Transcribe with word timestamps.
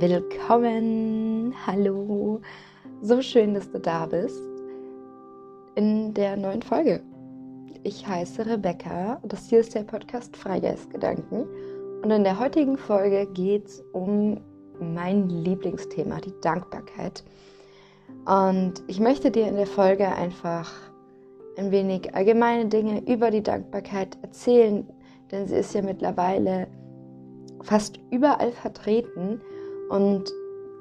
Willkommen, 0.00 1.52
hallo, 1.66 2.40
so 3.02 3.20
schön, 3.20 3.54
dass 3.54 3.68
du 3.72 3.80
da 3.80 4.06
bist. 4.06 4.40
In 5.74 6.14
der 6.14 6.36
neuen 6.36 6.62
Folge. 6.62 7.02
Ich 7.82 8.06
heiße 8.06 8.46
Rebecca, 8.46 9.20
das 9.24 9.48
hier 9.48 9.58
ist 9.58 9.74
der 9.74 9.82
Podcast 9.82 10.36
Freigeistgedanken. 10.36 11.48
Und 12.04 12.10
in 12.12 12.22
der 12.22 12.38
heutigen 12.38 12.78
Folge 12.78 13.26
geht 13.34 13.66
es 13.66 13.82
um 13.92 14.40
mein 14.78 15.28
Lieblingsthema, 15.28 16.20
die 16.20 16.34
Dankbarkeit. 16.42 17.24
Und 18.24 18.74
ich 18.86 19.00
möchte 19.00 19.32
dir 19.32 19.48
in 19.48 19.56
der 19.56 19.66
Folge 19.66 20.06
einfach 20.06 20.72
ein 21.56 21.72
wenig 21.72 22.14
allgemeine 22.14 22.66
Dinge 22.66 23.02
über 23.12 23.32
die 23.32 23.42
Dankbarkeit 23.42 24.16
erzählen, 24.22 24.86
denn 25.32 25.48
sie 25.48 25.56
ist 25.56 25.74
ja 25.74 25.82
mittlerweile 25.82 26.68
fast 27.62 27.98
überall 28.12 28.52
vertreten 28.52 29.40
und 29.88 30.32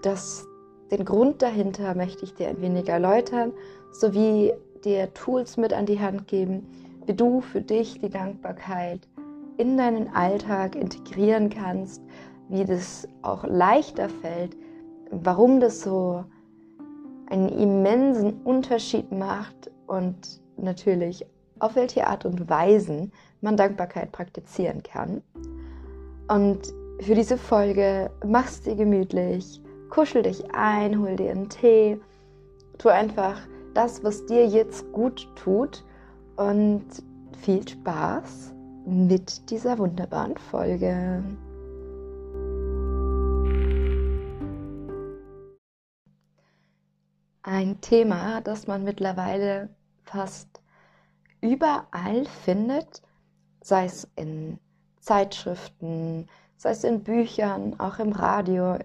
das, 0.02 0.46
den 0.92 1.06
Grund 1.06 1.42
dahinter 1.42 1.96
möchte 1.96 2.24
ich 2.24 2.34
dir 2.34 2.50
ein 2.50 2.62
wenig 2.62 2.88
erläutern, 2.88 3.54
sowie 3.92 4.54
dir 4.84 5.14
Tools 5.14 5.58
mit 5.58 5.74
an 5.74 5.86
die 5.86 6.00
Hand 6.00 6.28
geben, 6.28 6.68
wie 7.06 7.14
du 7.14 7.42
für 7.42 7.62
dich 7.62 8.00
die 8.00 8.10
Dankbarkeit 8.10 9.08
in 9.58 9.78
deinen 9.78 10.10
Alltag 10.10 10.76
integrieren 10.76 11.50
kannst, 11.50 12.02
wie 12.50 12.64
das 12.64 13.08
auch 13.22 13.44
leichter 13.46 14.10
fällt, 14.10 14.56
warum 15.10 15.60
das 15.60 15.82
so 15.82 16.24
einen 17.30 17.50
immensen 17.50 18.42
Unterschied 18.44 19.12
macht 19.12 19.72
und 19.88 20.42
natürlich 20.58 21.26
auf 21.60 21.76
welche 21.76 22.08
Art 22.08 22.26
und 22.26 22.50
Weisen 22.50 23.12
man 23.42 23.58
Dankbarkeit 23.58 24.12
praktizieren 24.12 24.84
kann. 24.84 25.22
Und 26.30 26.74
für 27.00 27.16
diese 27.16 27.38
Folge 27.38 28.10
machst 28.26 28.66
dir 28.66 28.76
gemütlich, 28.76 29.62
kuschel 29.90 30.24
dich 30.24 30.44
ein, 30.54 31.00
hol 31.00 31.16
dir 31.16 31.32
einen 31.32 31.50
Tee, 31.50 32.00
tu 32.78 32.90
einfach 32.90 33.40
das, 33.74 34.04
was 34.04 34.26
dir 34.26 34.48
jetzt 34.48 34.92
gut 34.92 35.28
tut 35.36 35.84
und 36.36 36.86
viel 37.40 37.68
Spaß 37.68 38.54
mit 38.86 39.50
dieser 39.52 39.78
wunderbaren 39.78 40.38
Folge. 40.38 41.24
Ein 47.44 47.80
Thema, 47.80 48.42
das 48.42 48.68
man 48.68 48.84
mittlerweile 48.84 49.70
fast 50.04 50.62
überall 51.42 52.26
findet, 52.44 53.02
sei 53.62 53.86
es 53.86 54.10
in 54.16 54.60
Zeitschriften, 55.00 56.28
sei 56.58 56.72
es 56.72 56.84
in 56.84 57.04
Büchern, 57.04 57.80
auch 57.80 58.00
im 58.00 58.12
Radio. 58.12 58.78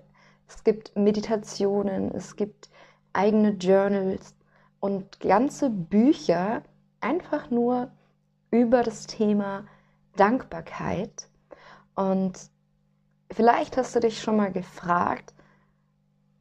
Es 0.47 0.63
gibt 0.63 0.95
Meditationen, 0.95 2.15
es 2.15 2.37
gibt 2.37 2.71
eigene 3.13 3.51
Journals 3.51 4.35
und 4.81 5.21
ganze 5.21 5.71
Bücher 5.71 6.63
einfach 7.01 7.51
nur 7.51 7.91
über 8.51 8.83
das 8.83 9.07
Thema 9.07 9.65
Dankbarkeit. 10.17 11.29
Und 11.95 12.39
vielleicht 13.31 13.77
hast 13.77 13.97
du 13.97 14.01
dich 14.01 14.21
schon 14.21 14.37
mal 14.37 14.53
gefragt, 14.53 15.35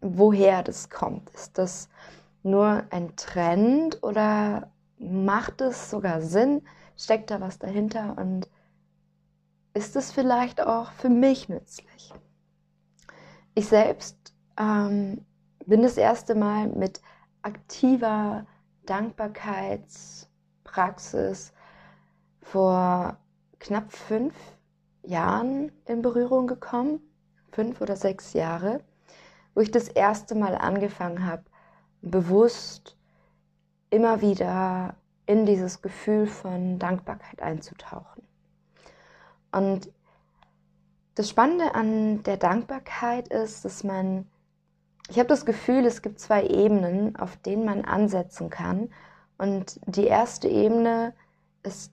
woher 0.01 0.63
das 0.63 0.89
kommt. 0.89 1.29
Ist 1.31 1.57
das 1.57 1.89
nur 2.43 2.83
ein 2.89 3.15
Trend 3.15 4.03
oder 4.03 4.71
macht 4.97 5.61
es 5.61 5.89
sogar 5.89 6.21
Sinn? 6.21 6.63
Steckt 6.97 7.31
da 7.31 7.39
was 7.39 7.59
dahinter? 7.59 8.17
Und 8.17 8.49
ist 9.73 9.95
es 9.95 10.11
vielleicht 10.11 10.61
auch 10.61 10.91
für 10.91 11.09
mich 11.09 11.49
nützlich. 11.49 12.13
Ich 13.55 13.67
selbst 13.67 14.35
ähm, 14.57 15.25
bin 15.65 15.81
das 15.81 15.97
erste 15.97 16.35
Mal 16.35 16.67
mit 16.67 17.01
aktiver 17.41 18.45
Dankbarkeitspraxis 18.85 21.53
vor 22.41 23.17
knapp 23.59 23.93
fünf 23.93 24.35
Jahren 25.03 25.71
in 25.85 26.01
Berührung 26.01 26.47
gekommen, 26.47 26.99
fünf 27.51 27.79
oder 27.81 27.95
sechs 27.95 28.33
Jahre, 28.33 28.81
wo 29.53 29.61
ich 29.61 29.71
das 29.71 29.87
erste 29.87 30.35
Mal 30.35 30.55
angefangen 30.55 31.25
habe, 31.25 31.43
bewusst 32.01 32.97
immer 33.89 34.21
wieder 34.21 34.95
in 35.25 35.45
dieses 35.45 35.81
Gefühl 35.81 36.27
von 36.27 36.79
Dankbarkeit 36.79 37.41
einzutauchen. 37.41 38.23
Und 39.51 39.89
das 41.15 41.29
Spannende 41.29 41.75
an 41.75 42.23
der 42.23 42.37
Dankbarkeit 42.37 43.27
ist, 43.27 43.65
dass 43.65 43.83
man, 43.83 44.29
ich 45.09 45.19
habe 45.19 45.27
das 45.27 45.45
Gefühl, 45.45 45.85
es 45.85 46.01
gibt 46.01 46.19
zwei 46.19 46.45
Ebenen, 46.45 47.15
auf 47.15 47.37
denen 47.37 47.65
man 47.65 47.83
ansetzen 47.83 48.49
kann. 48.49 48.89
Und 49.37 49.79
die 49.85 50.07
erste 50.07 50.47
Ebene 50.47 51.13
ist 51.63 51.91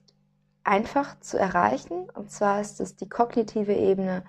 einfach 0.63 1.19
zu 1.19 1.37
erreichen. 1.37 2.09
Und 2.11 2.31
zwar 2.31 2.61
ist 2.61 2.79
es 2.79 2.95
die 2.95 3.09
kognitive 3.09 3.73
Ebene, 3.73 4.23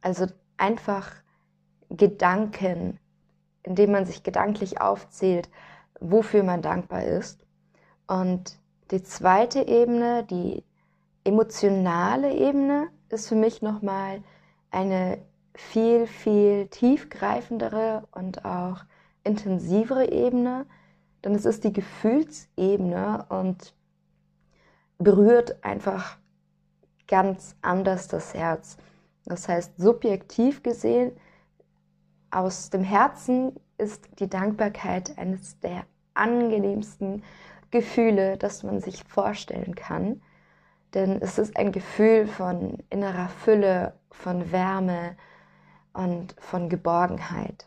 also 0.00 0.26
einfach 0.56 1.12
Gedanken, 1.90 2.98
indem 3.62 3.92
man 3.92 4.06
sich 4.06 4.22
gedanklich 4.22 4.80
aufzählt, 4.80 5.50
wofür 6.00 6.42
man 6.42 6.62
dankbar 6.62 7.04
ist. 7.04 7.44
Und 8.06 8.58
die 8.90 9.02
zweite 9.02 9.66
Ebene, 9.68 10.24
die 10.24 10.64
emotionale 11.24 12.34
Ebene 12.34 12.88
ist 13.08 13.28
für 13.28 13.34
mich 13.34 13.62
nochmal 13.62 14.22
eine 14.70 15.18
viel, 15.54 16.06
viel 16.06 16.68
tiefgreifendere 16.68 18.06
und 18.12 18.44
auch 18.44 18.84
intensivere 19.24 20.10
Ebene, 20.10 20.66
denn 21.24 21.34
es 21.34 21.44
ist 21.44 21.64
die 21.64 21.72
Gefühlsebene 21.72 23.26
und 23.28 23.74
berührt 24.98 25.62
einfach 25.64 26.18
ganz 27.08 27.56
anders 27.62 28.08
das 28.08 28.34
Herz. 28.34 28.78
Das 29.24 29.48
heißt, 29.48 29.72
subjektiv 29.78 30.62
gesehen, 30.62 31.12
aus 32.30 32.70
dem 32.70 32.82
Herzen 32.82 33.56
ist 33.76 34.08
die 34.20 34.28
Dankbarkeit 34.28 35.18
eines 35.18 35.58
der 35.60 35.84
angenehmsten 36.14 37.22
Gefühle, 37.70 38.36
das 38.36 38.62
man 38.62 38.80
sich 38.80 39.04
vorstellen 39.04 39.74
kann. 39.74 40.22
Denn 40.94 41.20
es 41.22 41.38
ist 41.38 41.56
ein 41.56 41.72
Gefühl 41.72 42.26
von 42.26 42.78
innerer 42.90 43.28
Fülle, 43.28 43.94
von 44.10 44.50
Wärme 44.50 45.16
und 45.92 46.34
von 46.38 46.68
Geborgenheit. 46.68 47.66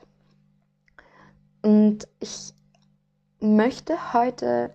Und 1.62 2.08
ich 2.20 2.54
möchte 3.40 4.14
heute 4.14 4.74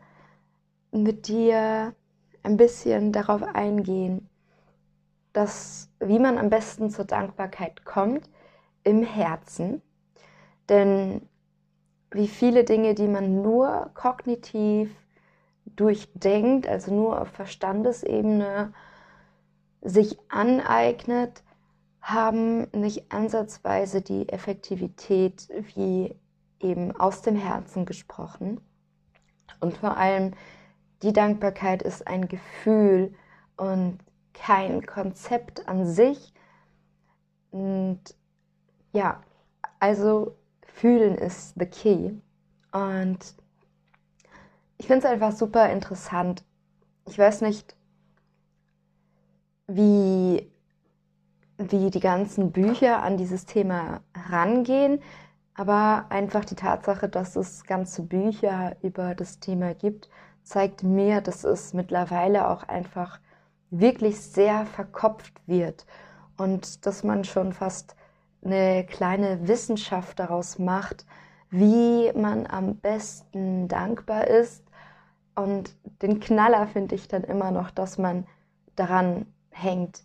mit 0.90 1.28
dir 1.28 1.94
ein 2.42 2.56
bisschen 2.56 3.12
darauf 3.12 3.42
eingehen, 3.42 4.28
dass 5.32 5.90
wie 6.00 6.18
man 6.18 6.38
am 6.38 6.48
besten 6.48 6.90
zur 6.90 7.04
Dankbarkeit 7.04 7.84
kommt 7.84 8.28
im 8.84 9.02
Herzen. 9.02 9.82
Denn 10.68 11.28
wie 12.10 12.28
viele 12.28 12.64
Dinge, 12.64 12.94
die 12.94 13.08
man 13.08 13.42
nur 13.42 13.90
kognitiv 13.94 14.90
durchdenkt, 15.78 16.66
also 16.66 16.92
nur 16.92 17.20
auf 17.20 17.28
Verstandesebene 17.28 18.72
sich 19.80 20.18
aneignet, 20.28 21.42
haben 22.00 22.68
nicht 22.72 23.12
ansatzweise 23.12 24.02
die 24.02 24.28
Effektivität 24.28 25.48
wie 25.74 26.16
eben 26.60 26.94
aus 26.96 27.22
dem 27.22 27.36
Herzen 27.36 27.86
gesprochen. 27.86 28.60
Und 29.60 29.76
vor 29.76 29.96
allem 29.96 30.32
die 31.02 31.12
Dankbarkeit 31.12 31.82
ist 31.82 32.06
ein 32.06 32.26
Gefühl 32.26 33.14
und 33.56 33.98
kein 34.34 34.84
Konzept 34.84 35.68
an 35.68 35.86
sich. 35.86 36.32
Und 37.50 38.00
ja, 38.92 39.22
also 39.78 40.36
fühlen 40.62 41.14
ist 41.14 41.54
the 41.58 41.66
key. 41.66 42.12
Und 42.72 43.34
ich 44.78 44.86
finde 44.86 45.06
es 45.06 45.12
einfach 45.12 45.32
super 45.32 45.70
interessant. 45.70 46.44
Ich 47.06 47.18
weiß 47.18 47.42
nicht, 47.42 47.76
wie, 49.66 50.50
wie 51.58 51.90
die 51.90 52.00
ganzen 52.00 52.52
Bücher 52.52 53.02
an 53.02 53.16
dieses 53.16 53.44
Thema 53.44 54.00
rangehen, 54.30 55.00
aber 55.54 56.06
einfach 56.10 56.44
die 56.44 56.54
Tatsache, 56.54 57.08
dass 57.08 57.34
es 57.34 57.64
ganze 57.64 58.02
Bücher 58.02 58.76
über 58.82 59.14
das 59.14 59.40
Thema 59.40 59.74
gibt, 59.74 60.08
zeigt 60.44 60.84
mir, 60.84 61.20
dass 61.20 61.44
es 61.44 61.74
mittlerweile 61.74 62.48
auch 62.48 62.62
einfach 62.62 63.18
wirklich 63.70 64.20
sehr 64.20 64.64
verkopft 64.64 65.34
wird 65.46 65.84
und 66.36 66.86
dass 66.86 67.02
man 67.02 67.24
schon 67.24 67.52
fast 67.52 67.96
eine 68.44 68.86
kleine 68.86 69.48
Wissenschaft 69.48 70.20
daraus 70.20 70.58
macht, 70.58 71.04
wie 71.50 72.12
man 72.12 72.46
am 72.46 72.76
besten 72.76 73.68
dankbar 73.68 74.28
ist 74.28 74.67
und 75.38 75.76
den 76.02 76.18
Knaller 76.18 76.66
finde 76.66 76.96
ich 76.96 77.06
dann 77.06 77.22
immer 77.22 77.52
noch, 77.52 77.70
dass 77.70 77.96
man 77.96 78.26
daran 78.74 79.26
hängt, 79.50 80.02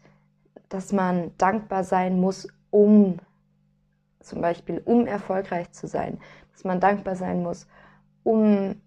dass 0.69 0.93
man 0.93 1.31
dankbar 1.39 1.83
sein 1.83 2.19
muss, 2.21 2.47
um 2.69 3.17
zum 4.19 4.41
Beispiel 4.41 4.79
um 4.85 5.07
erfolgreich 5.07 5.71
zu 5.71 5.87
sein, 5.87 6.19
dass 6.51 6.63
man 6.65 6.79
dankbar 6.79 7.15
sein 7.15 7.41
muss, 7.41 7.67
um 8.21 8.79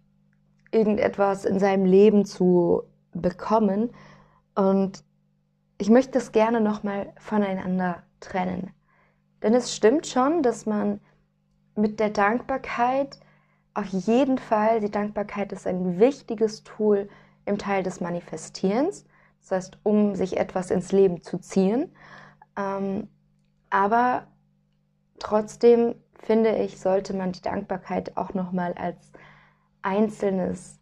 irgendetwas 0.70 1.44
in 1.44 1.58
seinem 1.58 1.84
Leben 1.84 2.24
zu 2.24 2.84
bekommen. 3.12 3.90
Und 4.54 5.02
ich 5.78 5.90
möchte 5.90 6.12
das 6.12 6.30
gerne 6.30 6.60
nochmal 6.60 7.12
voneinander 7.18 8.04
trennen. 8.20 8.70
Denn 9.42 9.52
es 9.52 9.74
stimmt 9.74 10.06
schon, 10.06 10.44
dass 10.44 10.64
man 10.64 11.00
mit 11.74 11.98
der 11.98 12.10
Dankbarkeit 12.10 13.18
auf 13.76 13.86
jeden 13.88 14.38
Fall, 14.38 14.80
die 14.80 14.90
Dankbarkeit 14.90 15.52
ist 15.52 15.66
ein 15.66 16.00
wichtiges 16.00 16.64
Tool 16.64 17.10
im 17.44 17.58
Teil 17.58 17.82
des 17.82 18.00
Manifestierens, 18.00 19.04
das 19.42 19.50
heißt, 19.50 19.78
um 19.82 20.14
sich 20.14 20.38
etwas 20.38 20.70
ins 20.70 20.92
Leben 20.92 21.20
zu 21.20 21.38
ziehen. 21.38 21.94
Ähm, 22.56 23.08
aber 23.68 24.28
trotzdem 25.18 25.94
finde 26.14 26.56
ich, 26.56 26.80
sollte 26.80 27.12
man 27.12 27.32
die 27.32 27.42
Dankbarkeit 27.42 28.16
auch 28.16 28.32
nochmal 28.32 28.72
als 28.72 29.12
einzelnes, 29.82 30.80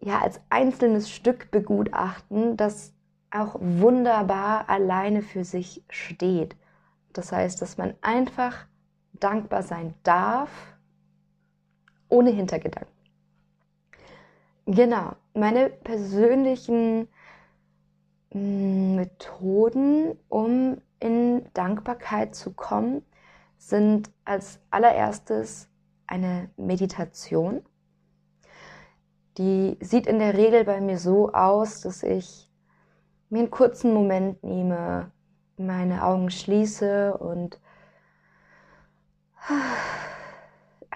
ja, 0.00 0.18
als 0.18 0.40
einzelnes 0.50 1.08
Stück 1.08 1.52
begutachten, 1.52 2.56
das 2.56 2.92
auch 3.30 3.54
wunderbar 3.60 4.68
alleine 4.68 5.22
für 5.22 5.44
sich 5.44 5.84
steht. 5.90 6.56
Das 7.12 7.30
heißt, 7.30 7.62
dass 7.62 7.78
man 7.78 7.94
einfach 8.00 8.66
dankbar 9.12 9.62
sein 9.62 9.94
darf, 10.02 10.50
ohne 12.08 12.30
Hintergedanken. 12.30 12.92
Genau, 14.66 15.12
meine 15.34 15.70
persönlichen 15.70 17.08
mm, 18.34 18.96
Methoden, 18.96 20.18
um 20.28 20.78
in 21.00 21.46
Dankbarkeit 21.54 22.34
zu 22.34 22.52
kommen, 22.52 23.02
sind 23.56 24.10
als 24.24 24.60
allererstes 24.70 25.68
eine 26.06 26.50
Meditation. 26.56 27.62
Die 29.38 29.78
sieht 29.80 30.06
in 30.06 30.18
der 30.18 30.36
Regel 30.36 30.64
bei 30.64 30.80
mir 30.80 30.98
so 30.98 31.32
aus, 31.32 31.80
dass 31.80 32.02
ich 32.02 32.50
mir 33.30 33.40
einen 33.40 33.50
kurzen 33.50 33.94
Moment 33.94 34.42
nehme, 34.42 35.12
meine 35.56 36.04
Augen 36.04 36.30
schließe 36.30 37.16
und 37.16 37.60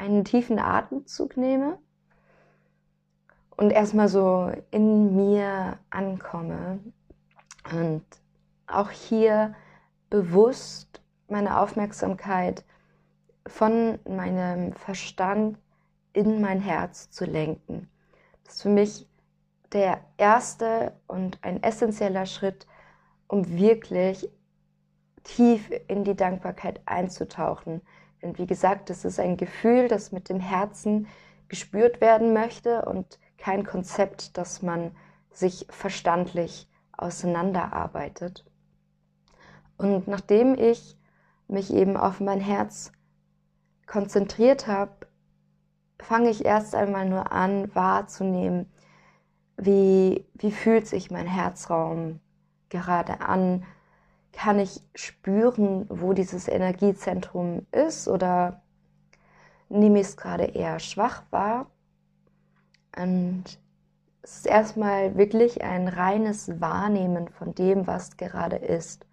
einen 0.03 0.25
tiefen 0.25 0.59
Atemzug 0.59 1.37
nehme 1.37 1.79
und 3.57 3.71
erstmal 3.71 4.09
so 4.09 4.51
in 4.73 5.15
mir 5.15 5.79
ankomme 5.91 6.81
und 7.71 8.05
auch 8.67 8.91
hier 8.91 9.55
bewusst 10.11 11.01
meine 11.29 11.61
Aufmerksamkeit 11.61 12.65
von 13.47 14.01
meinem 14.09 14.73
Verstand 14.73 15.59
in 16.13 16.41
mein 16.41 16.61
Herz 16.61 17.11
zu 17.11 17.25
lenken. 17.25 17.89
Das 18.45 18.55
ist 18.55 18.63
für 18.63 18.71
mich 18.71 19.09
der 19.73 20.01
erste 20.17 20.95
und 21.07 21.39
ein 21.43 21.63
essentieller 21.63 22.27
Schritt, 22.27 22.67
um 23.29 23.49
wirklich 23.57 24.29
tief 25.23 25.71
in 25.87 26.03
die 26.03 26.17
Dankbarkeit 26.17 26.81
einzutauchen. 26.87 27.81
Denn 28.23 28.39
wie 28.39 28.47
gesagt, 28.47 28.89
es 28.91 29.05
ist 29.05 29.19
ein 29.19 29.37
Gefühl, 29.37 29.89
das 29.89 30.13
mit 30.13 30.29
dem 30.29 30.41
Herzen 30.41 31.09
gespürt 31.49 32.01
werden 32.01 32.33
möchte 32.33 32.85
und 32.85 33.19
kein 33.37 33.67
Konzept, 33.67 34.39
das 34.39 34.63
man 34.63 34.93
sich 35.31 35.67
verstandlich 35.71 36.69
auseinanderarbeitet. 36.97 38.45
Und 39.77 40.07
nachdem 40.07 40.55
ich 40.55 40.97
mich 41.49 41.73
eben 41.75 41.97
auf 41.97 42.21
mein 42.21 42.41
Herz 42.41 42.93
konzentriert 43.87 44.69
habe, 44.69 45.07
fange 46.01 46.31
ich 46.31 46.45
erst 46.45 46.75
einmal 46.75 47.09
nur 47.09 47.33
an 47.33 47.75
wahrzunehmen, 47.75 48.73
wie, 49.57 50.27
wie 50.35 50.53
fühlt 50.53 50.87
sich 50.87 51.11
mein 51.11 51.27
Herzraum 51.27 52.21
gerade 52.69 53.21
an, 53.21 53.65
kann 54.33 54.59
ich 54.59 54.81
spüren, 54.95 55.87
wo 55.89 56.13
dieses 56.13 56.49
Energiezentrum 56.49 57.67
ist 57.71 58.09
oder 58.09 58.63
nehme 59.69 60.01
ich 60.01 60.09
es 60.09 60.17
gerade 60.17 60.45
eher 60.45 60.79
schwach 60.79 61.23
wahr? 61.31 61.71
Und 62.97 63.45
es 64.23 64.39
ist 64.39 64.47
erstmal 64.47 65.17
wirklich 65.17 65.63
ein 65.63 65.89
reines 65.89 66.61
Wahrnehmen 66.61 67.29
von 67.29 67.55
dem, 67.55 67.87
was 67.87 68.17
gerade 68.17 68.57
ist. 68.57 69.07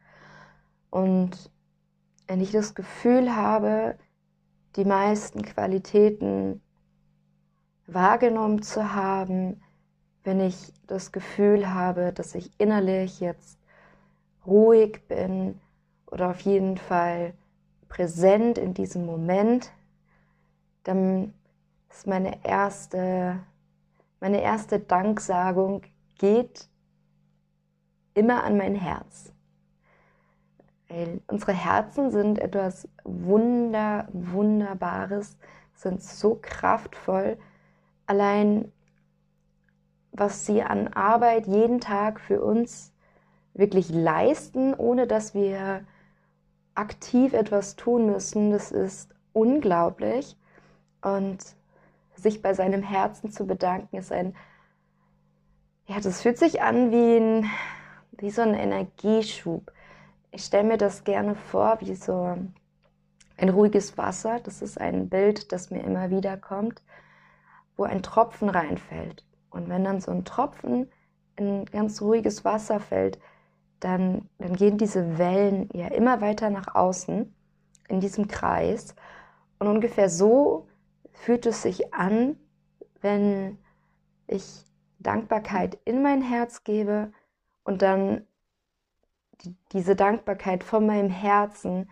Und 0.90 1.52
wenn 2.28 2.42
ich 2.42 2.52
das 2.52 2.76
Gefühl 2.76 3.36
habe, 3.36 3.98
die 4.76 4.86
meisten 4.86 5.42
Qualitäten 5.42 6.62
wahrgenommen 7.88 8.62
zu 8.62 8.94
haben, 8.94 9.62
wenn 10.24 10.40
ich 10.40 10.74
das 10.86 11.12
Gefühl 11.12 11.74
habe, 11.74 12.14
dass 12.14 12.36
ich 12.36 12.52
innerlich 12.60 13.20
jetzt 13.20 13.59
ruhig 14.46 15.08
bin 15.08 15.60
oder 16.08 16.30
auf 16.30 16.42
jeden 16.42 16.78
Fall 16.78 17.34
präsent 17.88 18.58
in 18.58 18.74
diesem 18.74 19.06
Moment, 19.06 19.72
dann 20.84 21.34
ist 21.90 22.08
meine 22.08 22.46
erste, 22.46 23.40
meine 24.20 24.42
erste 24.42 24.80
Danksagung 24.80 25.82
geht 26.18 26.70
immer 28.14 28.44
an 28.44 28.58
mein 28.58 28.76
Herz. 28.76 29.34
Weil 30.88 31.22
unsere 31.28 31.54
Herzen 31.54 32.12
sind 32.12 32.40
etwas 32.40 32.88
Wunder, 33.04 34.08
Wunderbares, 34.12 35.38
sind 35.76 36.02
so 36.02 36.38
kraftvoll. 36.42 37.38
Allein 38.08 38.72
was 40.12 40.46
sie 40.46 40.64
an 40.64 40.88
Arbeit 40.90 41.48
jeden 41.48 41.80
Tag 41.80 42.20
für 42.20 42.42
uns 42.42 42.89
wirklich 43.60 43.90
leisten, 43.90 44.74
ohne 44.74 45.06
dass 45.06 45.34
wir 45.34 45.86
aktiv 46.74 47.34
etwas 47.34 47.76
tun 47.76 48.08
müssen, 48.08 48.52
das 48.52 48.72
ist 48.72 49.14
unglaublich. 49.34 50.38
Und 51.02 51.40
sich 52.16 52.42
bei 52.42 52.54
seinem 52.54 52.84
Herzen 52.84 53.32
zu 53.32 53.46
bedanken, 53.46 53.98
ist 53.98 54.12
ein, 54.12 54.36
ja, 55.86 56.00
das 56.00 56.22
fühlt 56.22 56.38
sich 56.38 56.62
an 56.62 56.92
wie, 56.92 57.18
ein, 57.18 57.50
wie 58.12 58.30
so 58.30 58.42
ein 58.42 58.54
Energieschub. 58.54 59.72
Ich 60.32 60.44
stelle 60.46 60.68
mir 60.68 60.78
das 60.78 61.04
gerne 61.04 61.36
vor, 61.36 61.78
wie 61.82 61.96
so 61.96 62.38
ein 63.38 63.50
ruhiges 63.50 63.98
Wasser. 63.98 64.40
Das 64.44 64.62
ist 64.62 64.80
ein 64.80 65.10
Bild, 65.10 65.52
das 65.52 65.72
mir 65.72 65.84
immer 65.84 66.10
wieder 66.10 66.38
kommt, 66.38 66.82
wo 67.78 67.84
ein 67.84 68.04
Tropfen 68.04 68.50
reinfällt. 68.50 69.26
Und 69.50 69.70
wenn 69.70 69.84
dann 69.84 70.02
so 70.02 70.12
ein 70.12 70.26
Tropfen 70.26 70.92
in 71.36 71.66
ganz 71.66 72.02
ruhiges 72.02 72.46
Wasser 72.46 72.80
fällt, 72.80 73.18
dann, 73.80 74.30
dann 74.38 74.56
gehen 74.56 74.78
diese 74.78 75.18
Wellen 75.18 75.70
ja 75.74 75.88
immer 75.88 76.22
weiter 76.22 76.50
nach 76.50 76.76
außen 76.76 77.34
in 77.88 78.00
diesem 78.00 78.28
Kreis. 78.28 78.96
Und 79.58 79.68
ungefähr 79.68 80.10
so 80.10 80.68
fühlt 81.12 81.46
es 81.46 81.62
sich 81.62 81.94
an, 81.94 82.38
wenn 83.02 83.58
ich 84.28 84.66
Dankbarkeit 85.00 85.78
in 85.86 86.02
mein 86.02 86.22
Herz 86.22 86.64
gebe 86.64 87.12
und 87.64 87.82
dann 87.82 88.28
die, 89.42 89.56
diese 89.72 89.96
Dankbarkeit 89.96 90.64
von 90.64 90.86
meinem 90.86 91.10
Herzen 91.10 91.90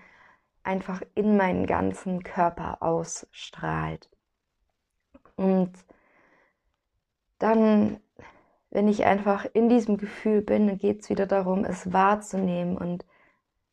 einfach 0.63 1.01
in 1.15 1.37
meinen 1.37 1.65
ganzen 1.65 2.23
Körper 2.23 2.83
ausstrahlt. 2.83 4.09
Und 5.37 5.71
dann 7.39 8.01
wenn 8.69 8.87
ich 8.87 9.05
einfach 9.05 9.45
in 9.53 9.69
diesem 9.69 9.97
Gefühl 9.97 10.41
bin, 10.41 10.67
dann 10.67 10.77
geht 10.77 11.01
es 11.01 11.09
wieder 11.09 11.25
darum, 11.25 11.63
es 11.63 11.93
wahrzunehmen. 11.93 12.77
Und 12.77 13.05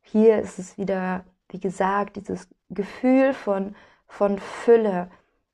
hier 0.01 0.39
ist 0.39 0.59
es 0.59 0.79
wieder, 0.79 1.25
wie 1.49 1.61
gesagt, 1.61 2.17
dieses 2.17 2.49
Gefühl 2.71 3.35
von, 3.35 3.75
von 4.07 4.39
Fülle 4.39 5.11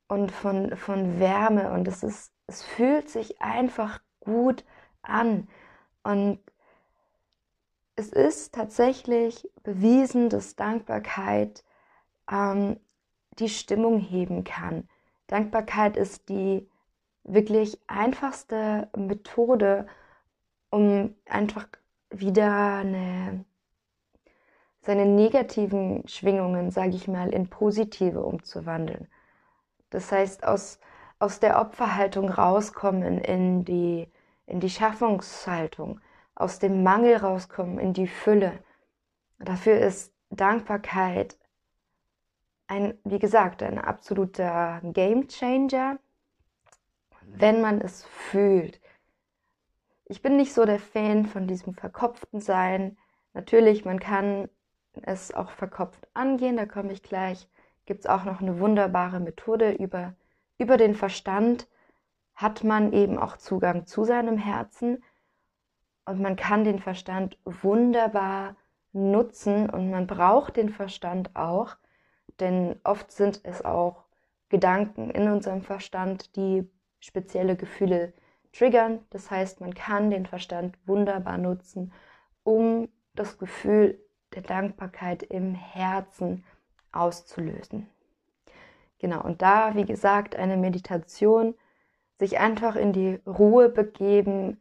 und 0.08 0.30
von, 0.30 0.76
von 0.76 1.18
Wärme. 1.18 1.72
Und 1.72 1.88
es, 1.88 2.02
ist, 2.02 2.32
es 2.46 2.62
fühlt 2.62 3.08
sich 3.08 3.40
einfach 3.40 4.00
gut 4.20 4.64
an. 5.02 5.48
Und 6.02 6.38
es 7.96 8.08
ist 8.08 8.54
tatsächlich 8.54 9.50
bewiesen, 9.62 10.28
dass 10.28 10.56
Dankbarkeit 10.56 11.64
ähm, 12.30 12.78
die 13.38 13.48
Stimmung 13.48 13.98
heben 13.98 14.44
kann. 14.44 14.88
Dankbarkeit 15.26 15.96
ist 15.96 16.28
die 16.28 16.69
wirklich 17.32 17.78
einfachste 17.86 18.88
Methode, 18.96 19.86
um 20.70 21.14
einfach 21.26 21.66
wieder 22.10 22.76
eine, 22.76 23.44
seine 24.82 25.06
negativen 25.06 26.06
Schwingungen, 26.08 26.70
sage 26.70 26.96
ich 26.96 27.08
mal, 27.08 27.30
in 27.32 27.48
positive 27.48 28.22
umzuwandeln. 28.22 29.08
Das 29.90 30.10
heißt, 30.12 30.44
aus, 30.44 30.78
aus 31.18 31.40
der 31.40 31.60
Opferhaltung 31.60 32.30
rauskommen 32.30 33.18
in 33.18 33.64
die, 33.64 34.08
in 34.46 34.60
die 34.60 34.70
Schaffungshaltung, 34.70 36.00
aus 36.34 36.58
dem 36.58 36.82
Mangel 36.82 37.16
rauskommen 37.16 37.78
in 37.78 37.92
die 37.92 38.06
Fülle. 38.06 38.52
Dafür 39.38 39.78
ist 39.78 40.12
Dankbarkeit 40.30 41.36
ein, 42.66 42.96
wie 43.04 43.18
gesagt, 43.18 43.62
ein 43.62 43.78
absoluter 43.78 44.80
Game 44.84 45.26
Changer, 45.28 45.98
wenn 47.34 47.60
man 47.60 47.80
es 47.80 48.04
fühlt. 48.04 48.80
Ich 50.04 50.22
bin 50.22 50.36
nicht 50.36 50.52
so 50.52 50.64
der 50.64 50.78
Fan 50.78 51.26
von 51.26 51.46
diesem 51.46 51.74
verkopften 51.74 52.40
Sein. 52.40 52.96
Natürlich, 53.32 53.84
man 53.84 54.00
kann 54.00 54.48
es 55.02 55.32
auch 55.32 55.50
verkopft 55.50 56.08
angehen, 56.14 56.56
da 56.56 56.66
komme 56.66 56.92
ich 56.92 57.02
gleich. 57.02 57.48
Gibt 57.86 58.00
es 58.00 58.06
auch 58.06 58.24
noch 58.24 58.40
eine 58.40 58.58
wunderbare 58.58 59.20
Methode 59.20 59.72
über, 59.72 60.14
über 60.58 60.76
den 60.76 60.94
Verstand, 60.94 61.68
hat 62.34 62.64
man 62.64 62.92
eben 62.92 63.18
auch 63.18 63.36
Zugang 63.36 63.86
zu 63.86 64.04
seinem 64.04 64.38
Herzen 64.38 65.02
und 66.06 66.20
man 66.20 66.36
kann 66.36 66.64
den 66.64 66.78
Verstand 66.78 67.38
wunderbar 67.44 68.56
nutzen 68.92 69.70
und 69.70 69.90
man 69.90 70.06
braucht 70.06 70.56
den 70.56 70.70
Verstand 70.70 71.36
auch, 71.36 71.76
denn 72.40 72.80
oft 72.82 73.12
sind 73.12 73.40
es 73.44 73.64
auch 73.64 74.04
Gedanken 74.48 75.10
in 75.10 75.28
unserem 75.28 75.62
Verstand, 75.62 76.34
die 76.36 76.68
spezielle 77.00 77.56
Gefühle 77.56 78.12
triggern. 78.52 79.00
Das 79.10 79.30
heißt, 79.30 79.60
man 79.60 79.74
kann 79.74 80.10
den 80.10 80.26
Verstand 80.26 80.78
wunderbar 80.86 81.38
nutzen, 81.38 81.92
um 82.44 82.88
das 83.14 83.38
Gefühl 83.38 83.98
der 84.34 84.42
Dankbarkeit 84.42 85.22
im 85.22 85.54
Herzen 85.54 86.44
auszulösen. 86.92 87.88
Genau, 88.98 89.22
und 89.22 89.42
da, 89.42 89.74
wie 89.74 89.84
gesagt, 89.84 90.36
eine 90.36 90.56
Meditation, 90.56 91.54
sich 92.18 92.38
einfach 92.38 92.76
in 92.76 92.92
die 92.92 93.18
Ruhe 93.26 93.70
begeben. 93.70 94.60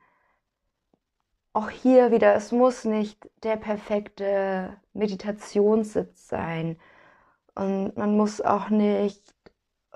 Auch 1.52 1.70
hier 1.70 2.12
wieder, 2.12 2.34
es 2.36 2.52
muss 2.52 2.86
nicht 2.86 3.30
der 3.44 3.58
perfekte 3.58 4.78
Meditationssitz 4.94 6.30
sein. 6.30 6.80
Und 7.54 7.98
man 7.98 8.16
muss 8.16 8.40
auch 8.40 8.70
nicht 8.70 9.36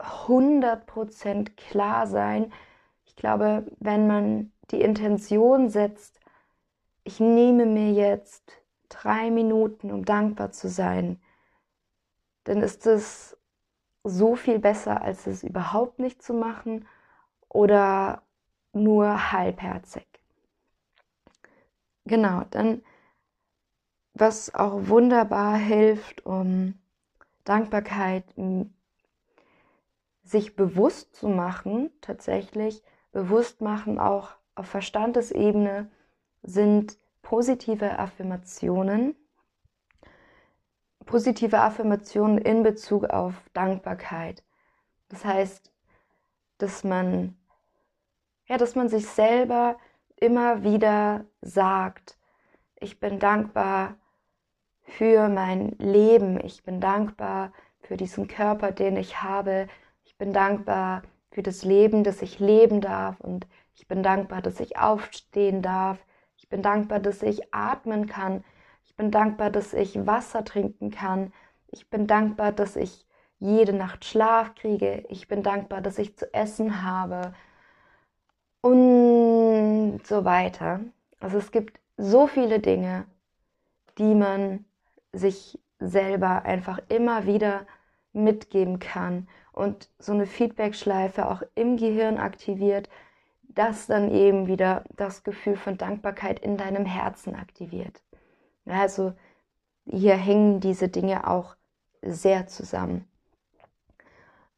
100% 0.04 1.58
klar 1.58 2.08
sein. 2.08 2.52
Ich 3.06 3.16
glaube, 3.16 3.66
wenn 3.80 4.08
man 4.08 4.52
die 4.72 4.82
Intention 4.82 5.70
setzt, 5.70 6.20
ich 7.04 7.20
nehme 7.20 7.66
mir 7.66 7.92
jetzt 7.92 8.62
drei 8.90 9.32
Minuten, 9.32 9.92
um 9.92 10.06
dankbar 10.06 10.52
zu 10.52 10.70
sein, 10.70 11.22
dann 12.46 12.62
ist 12.62 12.86
es 12.88 13.38
so 14.04 14.36
viel 14.36 14.60
besser, 14.60 15.02
als 15.02 15.28
es 15.28 15.44
überhaupt 15.44 16.00
nicht 16.00 16.22
zu 16.22 16.34
machen 16.34 16.88
oder 17.50 18.24
nur 18.74 19.32
halbherzig. 19.32 20.08
Genau, 22.06 22.44
dann 22.52 22.82
was 24.14 24.54
auch 24.54 24.88
wunderbar 24.88 25.56
hilft, 25.58 26.26
um 26.26 26.76
Dankbarkeit 27.46 28.26
sich 30.24 30.56
bewusst 30.56 31.16
zu 31.16 31.28
machen, 31.28 31.92
tatsächlich 32.02 32.82
bewusst 33.12 33.62
machen, 33.62 34.00
auch 34.00 34.32
auf 34.56 34.68
Verstandesebene, 34.68 35.90
sind 36.42 36.98
positive 37.22 38.00
Affirmationen. 38.00 39.16
Positive 41.06 41.60
Affirmationen 41.60 42.38
in 42.38 42.64
Bezug 42.64 43.06
auf 43.06 43.34
Dankbarkeit. 43.54 44.44
Das 45.10 45.26
heißt, 45.26 45.72
dass 46.58 46.84
man, 46.84 47.38
ja, 48.48 48.58
dass 48.58 48.76
man 48.76 48.88
sich 48.88 49.08
selber 49.08 49.78
immer 50.16 50.64
wieder 50.64 51.26
sagt, 51.42 52.18
ich 52.80 53.00
bin 53.00 53.20
dankbar 53.20 53.96
für 54.84 55.28
mein 55.30 55.72
Leben, 55.78 56.40
ich 56.44 56.64
bin 56.64 56.80
dankbar 56.80 57.52
für 57.82 57.98
diesen 57.98 58.28
Körper, 58.28 58.72
den 58.72 58.96
ich 58.96 59.22
habe, 59.22 59.68
ich 60.14 60.18
bin 60.20 60.32
dankbar 60.32 61.02
für 61.32 61.42
das 61.42 61.64
Leben, 61.64 62.04
das 62.04 62.22
ich 62.22 62.40
leben 62.40 62.82
darf 62.82 63.20
und 63.20 63.48
ich 63.74 63.88
bin 63.88 64.04
dankbar, 64.04 64.42
dass 64.44 64.60
ich 64.60 64.78
aufstehen 64.78 65.64
darf, 65.64 65.98
ich 66.44 66.50
bin 66.50 66.62
dankbar, 66.62 67.00
dass 67.00 67.24
ich 67.24 67.54
atmen 67.54 68.06
kann. 68.06 68.44
Ich 68.86 68.96
bin 68.96 69.12
dankbar, 69.12 69.50
dass 69.50 69.74
ich 69.74 70.06
Wasser 70.06 70.44
trinken 70.44 70.92
kann. 70.92 71.32
Ich 71.72 71.90
bin 71.90 72.06
dankbar, 72.06 72.52
dass 72.52 72.76
ich 72.76 73.08
jede 73.40 73.72
Nacht 73.74 74.04
Schlaf 74.06 74.54
kriege. 74.54 75.06
Ich 75.10 75.28
bin 75.30 75.42
dankbar, 75.42 75.82
dass 75.82 75.98
ich 75.98 76.18
zu 76.18 76.32
essen 76.34 76.84
habe. 76.84 77.34
Und 78.62 80.02
so 80.04 80.26
weiter. 80.26 80.82
Also 81.22 81.38
es 81.38 81.52
gibt 81.52 81.80
so 81.98 82.28
viele 82.28 82.60
Dinge, 82.60 83.06
die 83.98 84.14
man 84.14 84.66
sich 85.14 85.58
selber 85.80 86.44
einfach 86.44 86.80
immer 86.90 87.26
wieder 87.26 87.66
mitgeben 88.12 88.80
kann 88.80 89.28
und 89.54 89.90
so 90.00 90.12
eine 90.12 90.26
Feedback-Schleife 90.26 91.30
auch 91.30 91.44
im 91.56 91.78
Gehirn 91.78 92.18
aktiviert, 92.18 92.90
das 93.44 93.88
dann 93.88 94.12
eben 94.12 94.48
wieder 94.48 94.84
das 94.96 95.24
Gefühl 95.24 95.56
von 95.56 95.78
Dankbarkeit 95.78 96.40
in 96.40 96.58
deinem 96.58 96.86
Herzen 96.86 97.36
aktiviert. 97.36 98.02
Also 98.66 99.14
hier 99.86 100.16
hängen 100.16 100.60
diese 100.60 100.90
Dinge 100.90 101.28
auch 101.28 101.56
sehr 102.02 102.48
zusammen. 102.48 103.08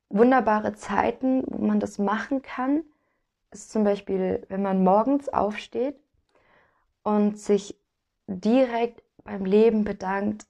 Wunderbare 0.09 0.73
Zeiten, 0.73 1.43
wo 1.47 1.65
man 1.65 1.79
das 1.79 1.97
machen 1.97 2.41
kann, 2.41 2.83
ist 3.51 3.71
zum 3.71 3.83
Beispiel, 3.83 4.45
wenn 4.49 4.61
man 4.61 4.83
morgens 4.83 5.29
aufsteht 5.29 5.99
und 7.03 7.37
sich 7.39 7.77
direkt 8.27 9.03
beim 9.23 9.45
Leben 9.45 9.83
bedankt, 9.83 10.45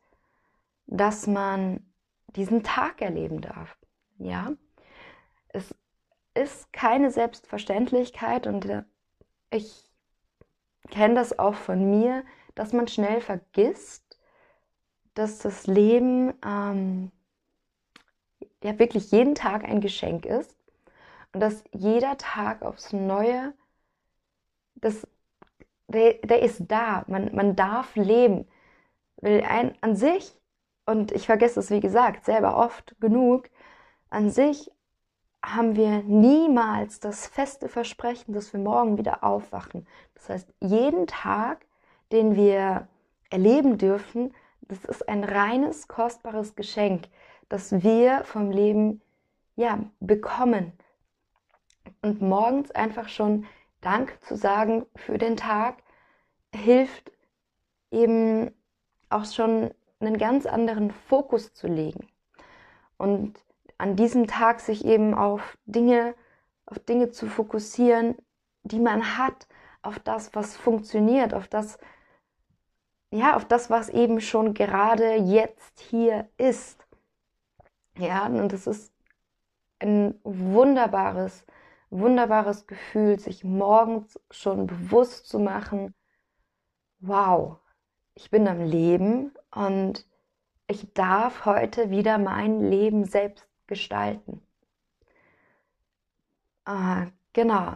dass 0.87 1.25
man 1.25 1.83
diesen 2.35 2.63
Tag 2.63 3.01
erleben 3.01 3.41
darf. 3.41 3.77
Ja, 4.17 4.53
es 5.49 5.75
ist 6.35 6.73
keine 6.73 7.11
Selbstverständlichkeit 7.11 8.47
und 8.47 8.65
äh, 8.65 8.83
ich 9.51 9.89
kenne 10.89 11.15
das 11.15 11.39
auch 11.39 11.55
von 11.55 11.89
mir, 11.89 12.23
dass 12.55 12.73
man 12.73 12.87
schnell 12.87 13.21
vergisst, 13.21 14.19
dass 15.13 15.39
das 15.39 15.67
Leben 15.67 16.33
ähm, 16.45 17.11
ja 18.63 18.77
wirklich 18.79 19.11
jeden 19.11 19.35
Tag 19.35 19.63
ein 19.63 19.81
Geschenk 19.81 20.25
ist 20.25 20.57
und 21.33 21.39
dass 21.41 21.63
jeder 21.71 22.17
Tag 22.17 22.61
aufs 22.61 22.93
Neue, 22.93 23.53
das, 24.75 25.07
der, 25.87 26.13
der 26.23 26.41
ist 26.41 26.63
da, 26.67 27.03
man, 27.07 27.33
man 27.35 27.55
darf 27.55 27.95
leben. 27.95 28.47
Weil 29.17 29.43
ein, 29.43 29.77
an 29.81 29.95
sich, 29.95 30.39
und 30.85 31.11
ich 31.11 31.25
vergesse 31.27 31.59
es 31.59 31.71
wie 31.71 31.79
gesagt 31.79 32.25
selber 32.25 32.57
oft 32.57 32.95
genug, 32.99 33.49
an 34.09 34.29
sich 34.29 34.71
haben 35.43 35.75
wir 35.75 36.01
niemals 36.03 36.99
das 36.99 37.27
feste 37.27 37.69
Versprechen, 37.69 38.33
dass 38.33 38.51
wir 38.53 38.59
morgen 38.59 38.97
wieder 38.97 39.23
aufwachen. 39.23 39.87
Das 40.15 40.29
heißt, 40.29 40.53
jeden 40.59 41.07
Tag, 41.07 41.65
den 42.11 42.35
wir 42.35 42.87
erleben 43.29 43.77
dürfen, 43.77 44.33
das 44.61 44.83
ist 44.85 45.07
ein 45.07 45.23
reines, 45.23 45.87
kostbares 45.87 46.55
Geschenk, 46.55 47.07
das 47.49 47.83
wir 47.83 48.23
vom 48.23 48.49
Leben 48.49 49.01
ja, 49.55 49.79
bekommen. 49.99 50.73
Und 52.01 52.21
morgens 52.21 52.71
einfach 52.71 53.09
schon 53.09 53.45
Dank 53.81 54.17
zu 54.23 54.35
sagen 54.35 54.85
für 54.95 55.19
den 55.19 55.37
Tag 55.37 55.83
hilft 56.53 57.11
eben 57.91 58.51
auch 59.09 59.25
schon 59.25 59.71
einen 59.99 60.17
ganz 60.17 60.45
anderen 60.45 60.91
Fokus 60.91 61.53
zu 61.53 61.67
legen. 61.67 62.07
Und 62.97 63.37
an 63.77 63.95
diesem 63.95 64.27
Tag 64.27 64.59
sich 64.59 64.85
eben 64.85 65.13
auf 65.13 65.57
Dinge, 65.65 66.15
auf 66.65 66.79
Dinge 66.79 67.11
zu 67.11 67.27
fokussieren, 67.27 68.15
die 68.63 68.79
man 68.79 69.17
hat, 69.17 69.47
auf 69.81 69.99
das, 69.99 70.33
was 70.33 70.57
funktioniert, 70.57 71.33
auf 71.33 71.47
das, 71.47 71.77
ja, 73.11 73.35
auf 73.35 73.45
das, 73.45 73.69
was 73.69 73.89
eben 73.89 74.19
schon 74.19 74.53
gerade 74.53 75.15
jetzt 75.15 75.79
hier 75.79 76.27
ist. 76.37 76.85
Ja, 77.97 78.25
und 78.25 78.51
das 78.51 78.67
ist 78.67 78.91
ein 79.79 80.19
wunderbares, 80.23 81.45
wunderbares 81.89 82.67
Gefühl, 82.67 83.19
sich 83.19 83.43
morgens 83.43 84.19
schon 84.31 84.67
bewusst 84.67 85.27
zu 85.27 85.39
machen, 85.39 85.93
wow, 86.99 87.57
ich 88.15 88.31
bin 88.31 88.47
am 88.47 88.61
Leben 88.61 89.33
und 89.51 90.07
ich 90.67 90.93
darf 90.93 91.45
heute 91.45 91.91
wieder 91.91 92.17
mein 92.17 92.59
Leben 92.59 93.05
selbst 93.05 93.47
gestalten. 93.67 94.41
Äh, 96.65 97.07
genau. 97.33 97.75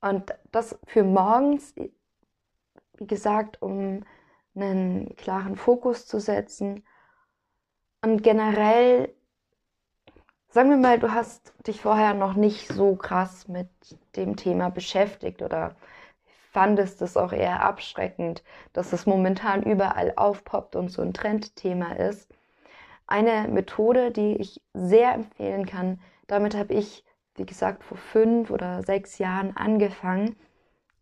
Und 0.00 0.34
das 0.50 0.78
für 0.86 1.04
morgens, 1.04 1.74
wie 1.76 3.06
gesagt, 3.06 3.62
um 3.62 4.04
einen 4.54 5.14
klaren 5.16 5.56
Fokus 5.56 6.06
zu 6.06 6.20
setzen. 6.20 6.84
Und 8.02 8.22
generell, 8.22 9.14
sagen 10.48 10.70
wir 10.70 10.76
mal, 10.76 10.98
du 10.98 11.12
hast 11.12 11.54
dich 11.66 11.80
vorher 11.80 12.14
noch 12.14 12.34
nicht 12.34 12.68
so 12.68 12.96
krass 12.96 13.48
mit 13.48 13.68
dem 14.16 14.36
Thema 14.36 14.70
beschäftigt 14.70 15.40
oder 15.42 15.76
fandest 16.50 17.00
es 17.00 17.16
auch 17.16 17.32
eher 17.32 17.62
abschreckend, 17.62 18.42
dass 18.72 18.92
es 18.92 19.06
momentan 19.06 19.62
überall 19.62 20.12
aufpoppt 20.16 20.76
und 20.76 20.90
so 20.90 21.00
ein 21.00 21.14
Trendthema 21.14 21.92
ist 21.92 22.28
eine 23.12 23.46
Methode, 23.48 24.10
die 24.10 24.36
ich 24.36 24.62
sehr 24.72 25.12
empfehlen 25.12 25.66
kann. 25.66 26.00
Damit 26.28 26.56
habe 26.56 26.72
ich, 26.72 27.04
wie 27.34 27.44
gesagt, 27.44 27.84
vor 27.84 27.98
fünf 27.98 28.50
oder 28.50 28.82
sechs 28.82 29.18
Jahren 29.18 29.54
angefangen, 29.54 30.34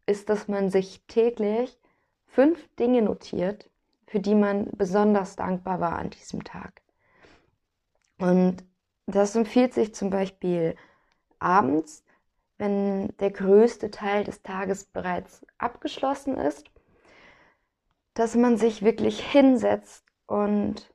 ist, 0.07 0.29
dass 0.29 0.49
man 0.49 0.71
sich 0.71 1.03
täglich 1.07 1.79
fünf 2.27 2.69
Dinge 2.75 3.03
notiert, 3.03 3.71
für 4.09 4.19
die 4.19 4.35
man 4.35 4.69
besonders 4.73 5.37
dankbar 5.37 5.81
war 5.81 5.99
an 6.01 6.11
diesem 6.11 6.43
Tag. 6.43 6.83
Und 8.19 8.65
das 9.07 9.37
empfiehlt 9.37 9.73
sich 9.73 9.95
zum 9.95 10.11
Beispiel 10.11 10.75
abends, 11.39 12.05
wenn 12.59 13.09
der 13.19 13.31
größte 13.31 13.93
Teil 13.93 14.25
des 14.25 14.43
Tages 14.43 14.85
bereits 14.85 15.47
abgeschlossen 15.59 16.37
ist, 16.37 16.69
dass 18.15 18.35
man 18.35 18.57
sich 18.57 18.83
wirklich 18.83 19.21
hinsetzt 19.21 20.05
und 20.27 20.90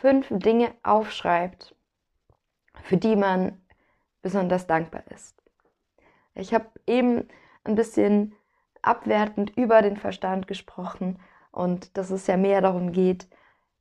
fünf 0.00 0.28
Dinge 0.30 0.72
aufschreibt, 0.82 1.74
für 2.82 2.96
die 2.96 3.16
man 3.16 3.60
besonders 4.22 4.66
dankbar 4.66 5.02
ist. 5.10 5.36
Ich 6.34 6.54
habe 6.54 6.66
eben 6.86 7.28
ein 7.64 7.74
bisschen 7.74 8.34
abwertend 8.82 9.50
über 9.56 9.82
den 9.82 9.96
Verstand 9.96 10.46
gesprochen 10.46 11.18
und 11.52 11.96
dass 11.98 12.10
es 12.10 12.26
ja 12.26 12.36
mehr 12.36 12.62
darum 12.62 12.92
geht, 12.92 13.28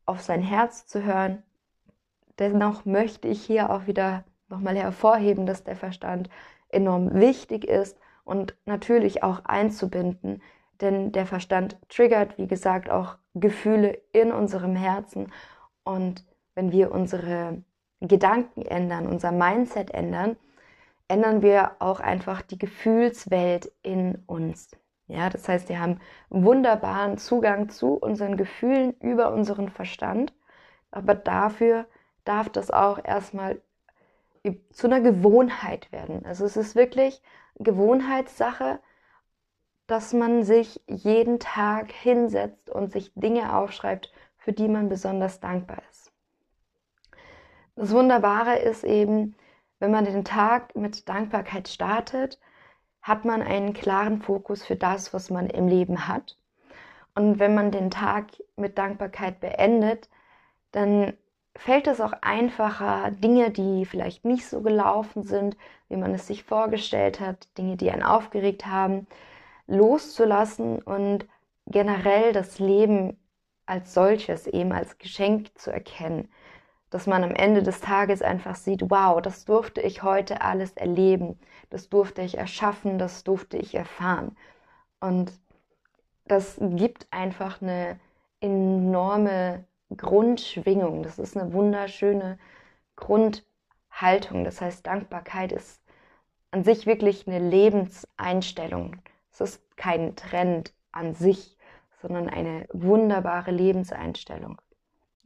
auf 0.06 0.22
sein 0.22 0.42
Herz 0.42 0.88
zu 0.88 1.04
hören. 1.04 1.44
Dennoch 2.38 2.86
möchte 2.86 3.28
ich 3.28 3.44
hier 3.46 3.70
auch 3.70 3.88
wieder 3.88 4.26
nochmal 4.50 4.76
hervorheben, 4.76 5.46
dass 5.46 5.64
der 5.64 5.76
Verstand 5.76 6.30
enorm 6.70 7.14
wichtig 7.14 7.66
ist 7.66 7.98
und 8.26 8.56
natürlich 8.66 9.24
auch 9.24 9.46
einzubinden, 9.46 10.42
denn 10.82 11.12
der 11.12 11.26
Verstand 11.26 11.78
triggert, 11.90 12.38
wie 12.38 12.48
gesagt, 12.48 12.90
auch 12.90 13.18
Gefühle 13.36 14.02
in 14.12 14.32
unserem 14.32 14.76
Herzen 14.76 15.32
und 15.90 16.24
wenn 16.54 16.72
wir 16.72 16.92
unsere 16.92 17.64
Gedanken 18.00 18.62
ändern, 18.62 19.08
unser 19.08 19.32
Mindset 19.32 19.92
ändern, 19.92 20.38
ändern 21.08 21.42
wir 21.42 21.78
auch 21.80 22.00
einfach 22.00 22.44
die 22.44 22.60
Gefühlswelt 22.60 23.72
in 23.82 24.22
uns. 24.28 24.70
Ja, 25.08 25.32
das 25.32 25.50
heißt, 25.50 25.68
wir 25.68 25.82
haben 25.82 26.00
wunderbaren 26.30 27.18
Zugang 27.18 27.70
zu 27.70 27.96
unseren 27.96 28.38
Gefühlen 28.38 28.94
über 29.00 29.34
unseren 29.34 29.70
Verstand, 29.70 30.32
aber 30.92 31.16
dafür 31.16 31.88
darf 32.24 32.50
das 32.50 32.70
auch 32.70 33.04
erstmal 33.04 33.60
zu 34.72 34.86
einer 34.86 35.02
Gewohnheit 35.02 35.92
werden. 35.92 36.24
Also 36.24 36.46
es 36.46 36.56
ist 36.56 36.76
wirklich 36.76 37.20
Gewohnheitssache, 37.56 38.80
dass 39.88 40.14
man 40.14 40.44
sich 40.44 40.82
jeden 40.86 41.40
Tag 41.40 41.92
hinsetzt 41.92 42.70
und 42.70 42.92
sich 42.92 43.12
Dinge 43.16 43.56
aufschreibt, 43.56 44.14
für 44.40 44.54
die 44.54 44.68
man 44.68 44.90
besonders 44.90 45.40
dankbar 45.40 45.82
ist. 45.90 46.12
Das 47.76 47.92
Wunderbare 47.92 48.58
ist 48.58 48.84
eben, 48.84 49.36
wenn 49.80 49.92
man 49.92 50.06
den 50.06 50.26
Tag 50.26 50.76
mit 50.76 51.08
Dankbarkeit 51.08 51.70
startet, 51.70 52.40
hat 53.02 53.24
man 53.24 53.42
einen 53.42 53.74
klaren 53.74 54.22
Fokus 54.22 54.66
für 54.66 54.76
das, 54.76 55.14
was 55.14 55.30
man 55.30 55.50
im 55.50 55.68
Leben 55.68 56.08
hat. 56.08 56.38
Und 57.16 57.40
wenn 57.40 57.54
man 57.54 57.72
den 57.72 57.90
Tag 57.90 58.26
mit 58.56 58.78
Dankbarkeit 58.78 59.40
beendet, 59.40 60.10
dann 60.72 61.14
fällt 61.56 61.88
es 61.88 62.02
auch 62.02 62.14
einfacher, 62.22 63.12
Dinge, 63.12 63.52
die 63.52 63.86
vielleicht 63.86 64.26
nicht 64.26 64.48
so 64.48 64.62
gelaufen 64.62 65.24
sind, 65.24 65.58
wie 65.88 65.98
man 65.98 66.14
es 66.14 66.28
sich 66.28 66.44
vorgestellt 66.44 67.20
hat, 67.20 67.48
Dinge, 67.58 67.78
die 67.78 67.92
einen 67.92 68.04
aufgeregt 68.04 68.66
haben, 68.66 69.08
loszulassen 69.68 70.82
und 70.82 71.28
generell 71.66 72.34
das 72.34 72.60
Leben 72.60 73.18
als 73.70 73.94
solches 73.94 74.48
eben 74.48 74.72
als 74.72 74.98
Geschenk 74.98 75.58
zu 75.58 75.72
erkennen. 75.72 76.30
Dass 76.90 77.06
man 77.06 77.24
am 77.24 77.36
Ende 77.36 77.62
des 77.62 77.82
Tages 77.82 78.22
einfach 78.22 78.56
sieht, 78.56 78.90
wow, 78.90 79.22
das 79.22 79.46
durfte 79.46 79.82
ich 79.82 80.02
heute 80.02 80.42
alles 80.42 80.74
erleben, 80.74 81.40
das 81.70 81.90
durfte 81.90 82.24
ich 82.24 82.38
erschaffen, 82.38 82.98
das 82.98 83.24
durfte 83.24 83.58
ich 83.58 83.76
erfahren. 83.76 84.36
Und 85.00 85.32
das 86.26 86.58
gibt 86.60 87.08
einfach 87.12 87.62
eine 87.62 88.00
enorme 88.42 89.66
Grundschwingung. 89.96 91.04
Das 91.04 91.20
ist 91.20 91.38
eine 91.38 91.54
wunderschöne 91.54 92.40
Grundhaltung. 92.96 94.44
Das 94.44 94.62
heißt, 94.62 94.86
Dankbarkeit 94.86 95.52
ist 95.52 95.82
an 96.52 96.64
sich 96.64 96.86
wirklich 96.86 97.28
eine 97.28 97.40
Lebenseinstellung. 97.40 98.98
Es 99.32 99.42
ist 99.42 99.78
kein 99.78 100.16
Trend 100.16 100.74
an 100.92 101.14
sich, 101.14 101.58
sondern 102.02 102.30
eine 102.30 102.66
wunderbare 102.72 103.52
Lebenseinstellung. 103.52 104.62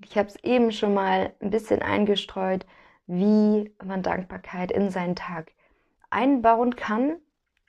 Ich 0.03 0.17
habe 0.17 0.27
es 0.27 0.35
eben 0.43 0.71
schon 0.71 0.93
mal 0.93 1.33
ein 1.39 1.49
bisschen 1.49 1.81
eingestreut, 1.81 2.65
wie 3.07 3.73
man 3.83 4.03
Dankbarkeit 4.03 4.71
in 4.71 4.89
seinen 4.89 5.15
Tag 5.15 5.51
einbauen 6.09 6.75
kann. 6.75 7.17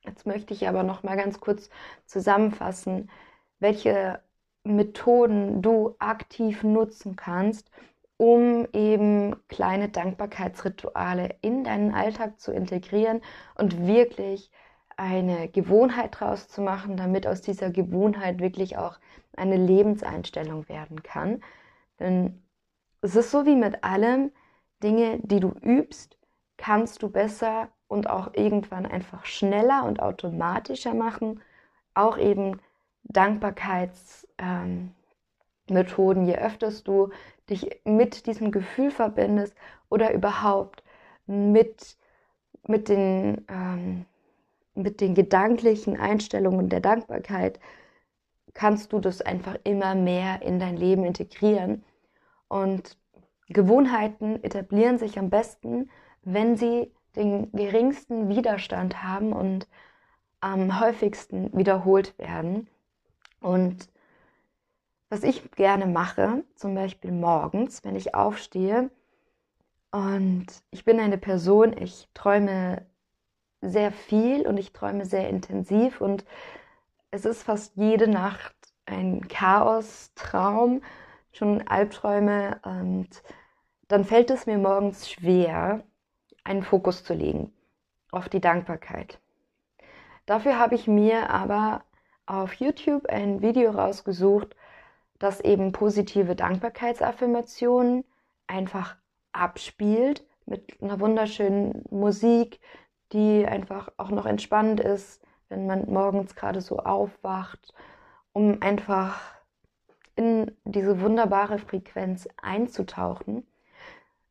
Jetzt 0.03 0.27
möchte 0.27 0.55
ich 0.55 0.69
aber 0.69 0.83
noch 0.83 1.03
mal 1.03 1.17
ganz 1.17 1.41
kurz 1.41 1.71
zusammenfassen, 2.07 3.11
welche 3.59 4.21
Methoden 4.65 5.63
du 5.63 5.95
aktiv 5.99 6.63
nutzen 6.63 7.17
kannst, 7.17 7.71
um 8.17 8.67
eben 8.73 9.37
kleine 9.49 9.89
Dankbarkeitsrituale 9.89 11.37
in 11.41 11.65
deinen 11.65 11.95
Alltag 11.95 12.41
zu 12.41 12.53
integrieren 12.53 13.21
und 13.57 13.87
wirklich 13.87 14.51
eine 14.97 15.49
Gewohnheit 15.49 16.19
draus 16.19 16.49
zu 16.49 16.63
machen, 16.63 16.97
damit 16.97 17.27
aus 17.27 17.41
dieser 17.41 17.71
Gewohnheit 17.71 18.41
wirklich 18.41 18.77
auch 18.77 18.99
eine 19.37 19.57
Lebenseinstellung 19.57 20.69
werden 20.69 21.03
kann. 21.03 21.43
Denn 21.99 22.43
es 23.01 23.17
ist 23.17 23.31
so 23.31 23.47
wie 23.47 23.57
mit 23.57 23.85
allem, 23.85 24.31
Dinge, 24.83 25.19
die 25.23 25.41
du 25.41 25.51
übst, 25.63 26.19
kannst 26.57 27.03
du 27.03 27.09
besser 27.09 27.69
und 27.89 28.09
auch 28.09 28.35
irgendwann 28.35 28.87
einfach 28.87 29.25
schneller 29.25 29.85
und 29.85 30.01
automatischer 30.01 30.95
machen. 30.95 31.41
Auch 31.95 32.19
eben 32.19 32.61
Dankbarkeitsmethoden, 33.05 34.95
ähm, 36.23 36.29
je 36.29 36.37
öfter 36.37 36.71
du 36.85 37.11
dich 37.49 37.81
mit 37.85 38.27
diesem 38.27 38.51
Gefühl 38.51 38.91
verbindest 38.91 39.55
oder 39.89 40.13
überhaupt 40.13 40.83
mit, 41.27 41.97
mit 42.67 42.89
den 42.89 43.45
ähm, 43.49 44.07
mit 44.75 45.01
den 45.01 45.15
gedanklichen 45.15 45.99
Einstellungen 45.99 46.69
der 46.69 46.81
Dankbarkeit 46.81 47.61
kannst 48.55 48.93
du 48.93 49.01
das 49.01 49.21
einfach 49.21 49.57
immer 49.65 49.95
mehr 49.95 50.43
in 50.43 50.59
dein 50.59 50.77
Leben 50.77 51.05
integrieren. 51.05 51.85
Und 52.49 52.97
Gewohnheiten 53.49 54.43
etablieren 54.43 54.99
sich 54.99 55.19
am 55.19 55.31
besten, 55.31 55.91
wenn 56.23 56.57
sie 56.57 56.93
den 57.17 57.51
geringsten 57.53 58.29
Widerstand 58.29 59.03
haben 59.03 59.33
und 59.33 59.69
am 60.41 60.81
häufigsten 60.81 61.57
wiederholt 61.57 62.17
werden. 62.19 62.69
Und 63.41 63.89
was 65.09 65.23
ich 65.23 65.51
gerne 65.53 65.87
mache, 65.87 66.45
zum 66.55 66.75
Beispiel 66.75 67.13
morgens, 67.13 67.85
wenn 67.85 67.95
ich 67.95 68.15
aufstehe, 68.15 68.91
und 69.95 70.47
ich 70.73 70.85
bin 70.85 70.99
eine 70.99 71.19
Person, 71.19 71.73
ich 71.79 72.09
träume 72.15 72.85
sehr 73.71 73.93
viel 73.93 74.47
und 74.47 74.59
ich 74.59 74.73
träume 74.73 75.05
sehr 75.05 75.29
intensiv 75.29 76.01
und 76.01 76.25
es 77.11 77.25
ist 77.25 77.43
fast 77.43 77.77
jede 77.77 78.09
Nacht 78.09 78.55
ein 78.87 79.27
Chaos-Traum, 79.29 80.83
schon 81.33 81.67
Albträume 81.67 82.61
und 82.65 83.09
dann 83.89 84.05
fällt 84.05 84.31
es 84.31 84.47
mir 84.47 84.59
morgens 84.59 85.11
schwer, 85.11 85.85
einen 86.45 86.63
Fokus 86.63 87.05
zu 87.05 87.15
legen 87.15 87.53
auf 88.11 88.29
die 88.29 88.41
Dankbarkeit. 88.41 89.21
Dafür 90.27 90.59
habe 90.59 90.75
ich 90.75 90.87
mir 90.87 91.31
aber 91.31 91.85
auf 92.27 92.55
YouTube 92.55 93.07
ein 93.07 93.43
Video 93.43 93.71
rausgesucht, 93.71 94.57
das 95.19 95.41
eben 95.41 95.73
positive 95.73 96.35
Dankbarkeitsaffirmationen 96.35 98.05
einfach 98.47 98.97
abspielt 99.33 100.25
mit 100.47 100.81
einer 100.83 101.01
wunderschönen 101.01 101.85
Musik, 101.91 102.61
die 103.15 103.47
einfach 103.47 103.91
auch 103.97 104.11
noch 104.11 104.27
entspannt 104.27 104.81
ist, 104.81 105.23
wenn 105.49 105.67
man 105.67 105.89
morgens 105.91 106.35
gerade 106.35 106.61
so 106.61 106.79
aufwacht, 106.79 107.73
um 108.33 108.61
einfach 108.61 109.21
in 110.17 110.51
diese 110.65 111.01
wunderbare 111.01 111.59
Frequenz 111.59 112.29
einzutauchen. 112.43 113.47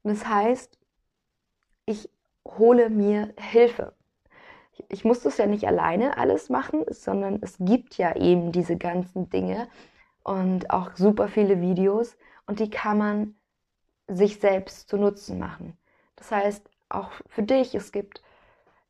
das 0.04 0.28
heißt, 0.28 0.78
ich 1.86 2.10
hole 2.46 2.90
mir 2.90 3.34
Hilfe. 3.38 3.94
Ich 4.90 5.06
muss 5.06 5.22
das 5.22 5.38
ja 5.38 5.46
nicht 5.46 5.68
alleine 5.68 6.18
alles 6.18 6.50
machen, 6.50 6.84
sondern 6.90 7.40
es 7.42 7.58
gibt 7.60 7.98
ja 7.98 8.16
eben 8.16 8.52
diese 8.52 8.78
ganzen 8.78 9.30
Dinge 9.30 9.68
und 10.24 10.70
auch 10.70 10.96
super 10.96 11.28
viele 11.28 11.62
Videos 11.62 12.18
und 12.48 12.60
die 12.60 12.70
kann 12.70 12.98
man 12.98 13.36
sich 14.08 14.40
selbst 14.40 14.90
zu 14.90 14.98
Nutzen 14.98 15.40
machen. 15.40 15.78
Das 16.16 16.32
heißt, 16.32 16.70
auch 16.90 17.12
für 17.28 17.44
dich, 17.44 17.76
es 17.76 17.92
gibt 17.92 18.22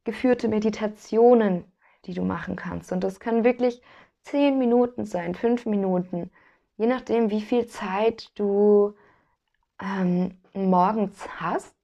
geführte 0.03 0.47
Meditationen, 0.47 1.65
die 2.05 2.13
du 2.13 2.23
machen 2.23 2.55
kannst. 2.55 2.91
Und 2.91 3.03
das 3.03 3.19
können 3.19 3.43
wirklich 3.43 3.81
zehn 4.21 4.57
Minuten 4.57 5.05
sein, 5.05 5.35
fünf 5.35 5.65
Minuten, 5.65 6.31
je 6.77 6.87
nachdem, 6.87 7.29
wie 7.29 7.41
viel 7.41 7.67
Zeit 7.67 8.31
du 8.35 8.95
ähm, 9.81 10.37
morgens 10.53 11.27
hast. 11.39 11.75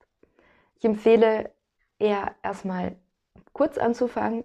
Ich 0.77 0.85
empfehle 0.85 1.51
eher 1.99 2.35
erstmal 2.43 2.95
kurz 3.53 3.77
anzufangen, 3.77 4.43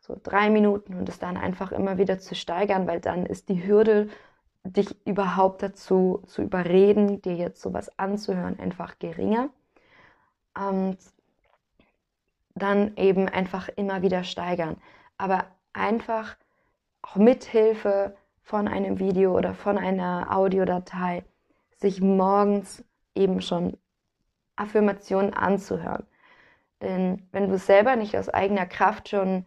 so 0.00 0.16
drei 0.22 0.50
Minuten 0.50 0.94
und 0.94 1.08
es 1.08 1.18
dann 1.18 1.36
einfach 1.36 1.72
immer 1.72 1.98
wieder 1.98 2.18
zu 2.18 2.34
steigern, 2.34 2.86
weil 2.86 3.00
dann 3.00 3.26
ist 3.26 3.48
die 3.48 3.66
Hürde, 3.66 4.08
dich 4.64 4.96
überhaupt 5.06 5.62
dazu 5.62 6.22
zu 6.26 6.42
überreden, 6.42 7.20
dir 7.20 7.34
jetzt 7.34 7.60
sowas 7.60 7.98
anzuhören, 7.98 8.58
einfach 8.58 8.98
geringer. 8.98 9.50
Und 10.54 10.98
dann 12.54 12.96
eben 12.96 13.28
einfach 13.28 13.68
immer 13.68 14.02
wieder 14.02 14.24
steigern. 14.24 14.76
Aber 15.18 15.46
einfach 15.72 16.36
auch 17.02 17.16
mithilfe 17.16 18.16
von 18.42 18.68
einem 18.68 18.98
Video 18.98 19.36
oder 19.36 19.54
von 19.54 19.78
einer 19.78 20.28
Audiodatei 20.30 21.24
sich 21.76 22.00
morgens 22.00 22.84
eben 23.14 23.40
schon 23.40 23.76
Affirmationen 24.56 25.34
anzuhören. 25.34 26.06
Denn 26.80 27.26
wenn 27.32 27.48
du 27.48 27.58
selber 27.58 27.96
nicht 27.96 28.16
aus 28.16 28.28
eigener 28.28 28.66
Kraft 28.66 29.08
schon 29.08 29.46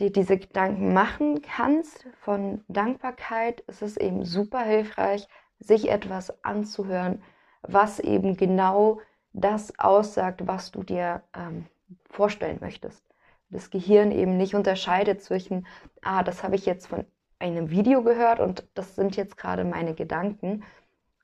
dir 0.00 0.12
diese 0.12 0.38
Gedanken 0.38 0.92
machen 0.92 1.42
kannst 1.42 2.06
von 2.20 2.64
Dankbarkeit, 2.68 3.60
ist 3.62 3.82
es 3.82 3.96
eben 3.96 4.24
super 4.24 4.60
hilfreich, 4.60 5.26
sich 5.58 5.90
etwas 5.90 6.44
anzuhören, 6.44 7.22
was 7.62 7.98
eben 7.98 8.36
genau 8.36 9.00
das 9.32 9.78
aussagt, 9.78 10.46
was 10.46 10.70
du 10.70 10.82
dir 10.82 11.22
ähm, 11.34 11.66
vorstellen 12.10 12.58
möchtest. 12.60 13.04
Das 13.50 13.70
Gehirn 13.70 14.12
eben 14.12 14.36
nicht 14.36 14.54
unterscheidet 14.54 15.22
zwischen, 15.22 15.66
ah, 16.02 16.22
das 16.22 16.42
habe 16.42 16.54
ich 16.54 16.66
jetzt 16.66 16.86
von 16.86 17.06
einem 17.38 17.70
Video 17.70 18.02
gehört 18.02 18.40
und 18.40 18.68
das 18.74 18.94
sind 18.94 19.16
jetzt 19.16 19.36
gerade 19.36 19.64
meine 19.64 19.94
Gedanken. 19.94 20.64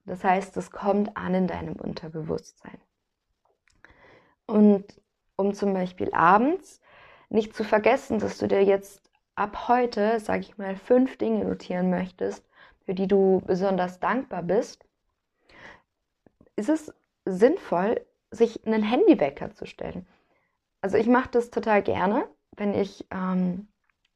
Das 0.07 0.25
heißt, 0.25 0.57
es 0.57 0.71
kommt 0.71 1.17
an 1.17 1.35
in 1.35 1.47
deinem 1.47 1.77
Unterbewusstsein. 1.77 2.79
Und 4.47 5.01
um 5.37 5.55
zum 5.55 5.73
Beispiel 5.75 6.13
abends 6.13 6.81
nicht 7.29 7.55
zu 7.55 7.65
vergessen, 7.65 8.19
dass 8.19 8.39
du 8.39 8.47
dir 8.47 8.63
jetzt 8.63 9.11
ab 9.35 9.69
heute, 9.69 10.21
sage 10.21 10.41
ich 10.41 10.59
mal, 10.59 10.77
fünf 10.77 11.19
Dinge 11.19 11.45
notieren 11.45 11.91
möchtest, 11.91 12.47
für 12.85 12.95
die 12.95 13.09
du 13.09 13.43
besonders 13.47 13.99
dankbar 13.99 14.43
bist, 14.43 14.85
ist 16.57 16.69
es 16.69 16.95
sinnvoll, 17.25 18.05
sich 18.31 18.65
einen 18.67 18.83
Handywecker 18.83 19.51
zu 19.51 19.67
stellen. 19.67 20.07
Also 20.85 20.99
ich 20.99 21.07
mache 21.07 21.31
das 21.31 21.49
total 21.49 21.83
gerne, 21.83 22.29
wenn 22.59 22.75
ich 22.75 23.07
ähm, 23.11 23.69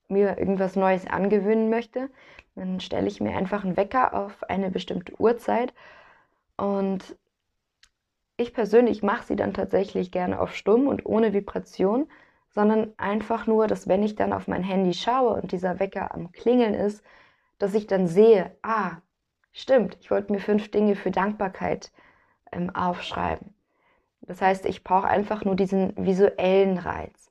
mir 0.08 0.36
irgendwas 0.36 0.76
Neues 0.76 1.06
angewöhnen 1.06 1.70
möchte. 1.70 2.10
Dann 2.56 2.80
stelle 2.80 3.06
ich 3.08 3.22
mir 3.22 3.34
einfach 3.34 3.64
einen 3.64 3.78
Wecker 3.78 4.12
auf 4.12 4.44
eine 4.50 4.70
bestimmte 4.70 5.18
Uhrzeit 5.18 5.72
und 6.58 7.16
ich 8.36 8.52
persönlich 8.52 9.02
mache 9.02 9.24
sie 9.24 9.34
dann 9.34 9.54
tatsächlich 9.54 10.12
gerne 10.12 10.38
auf 10.38 10.54
stumm 10.54 10.88
und 10.88 11.06
ohne 11.06 11.32
Vibration, 11.32 12.06
sondern 12.50 12.92
einfach 12.98 13.46
nur, 13.46 13.66
dass 13.66 13.88
wenn 13.88 14.02
ich 14.02 14.14
dann 14.14 14.34
auf 14.34 14.46
mein 14.46 14.62
Handy 14.62 14.92
schaue 14.92 15.40
und 15.40 15.52
dieser 15.52 15.80
Wecker 15.80 16.12
am 16.12 16.32
Klingeln 16.32 16.74
ist, 16.74 17.02
dass 17.58 17.72
ich 17.72 17.86
dann 17.86 18.06
sehe, 18.08 18.54
ah, 18.60 18.98
stimmt, 19.52 19.96
ich 20.02 20.10
wollte 20.10 20.32
mir 20.32 20.40
fünf 20.40 20.70
Dinge 20.70 20.96
für 20.96 21.10
Dankbarkeit 21.10 21.92
ähm, 22.52 22.68
aufschreiben. 22.68 23.54
Das 24.28 24.42
heißt, 24.42 24.66
ich 24.66 24.84
brauche 24.84 25.08
einfach 25.08 25.44
nur 25.44 25.56
diesen 25.56 25.94
visuellen 25.96 26.76
Reiz. 26.76 27.30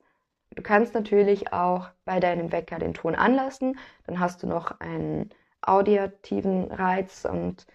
Du 0.56 0.64
kannst 0.64 0.96
natürlich 0.96 1.54
auch 1.54 1.90
bei 2.06 2.20
deinem 2.20 2.52
Wecker 2.52 2.80
den 2.80 2.96
Ton 2.96 3.14
anlassen, 3.14 3.78
dann 4.08 4.20
hast 4.20 4.42
du 4.42 4.48
noch 4.48 4.80
einen 4.80 5.30
auditiven 5.62 6.72
Reiz 6.72 7.26
und 7.26 7.68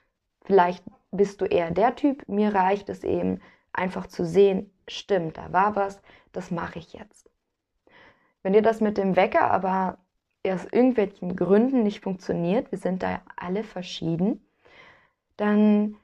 vielleicht 0.44 0.84
bist 1.12 1.40
du 1.40 1.44
eher 1.44 1.70
der 1.70 1.94
Typ. 1.94 2.28
Mir 2.28 2.52
reicht 2.52 2.88
es 2.88 3.04
eben 3.04 3.40
einfach 3.72 4.08
zu 4.08 4.26
sehen, 4.26 4.72
stimmt, 4.88 5.38
da 5.38 5.52
war 5.52 5.76
was, 5.76 6.02
das 6.32 6.50
mache 6.50 6.80
ich 6.80 6.92
jetzt. 6.92 7.30
Wenn 8.42 8.54
dir 8.54 8.62
das 8.62 8.80
mit 8.80 8.98
dem 8.98 9.14
Wecker 9.14 9.52
aber 9.52 9.98
aus 10.44 10.64
irgendwelchen 10.64 11.36
Gründen 11.36 11.84
nicht 11.84 12.02
funktioniert, 12.02 12.72
wir 12.72 12.78
sind 12.78 13.04
da 13.04 13.22
alle 13.36 13.62
verschieden, 13.62 14.44
dann 15.36 15.96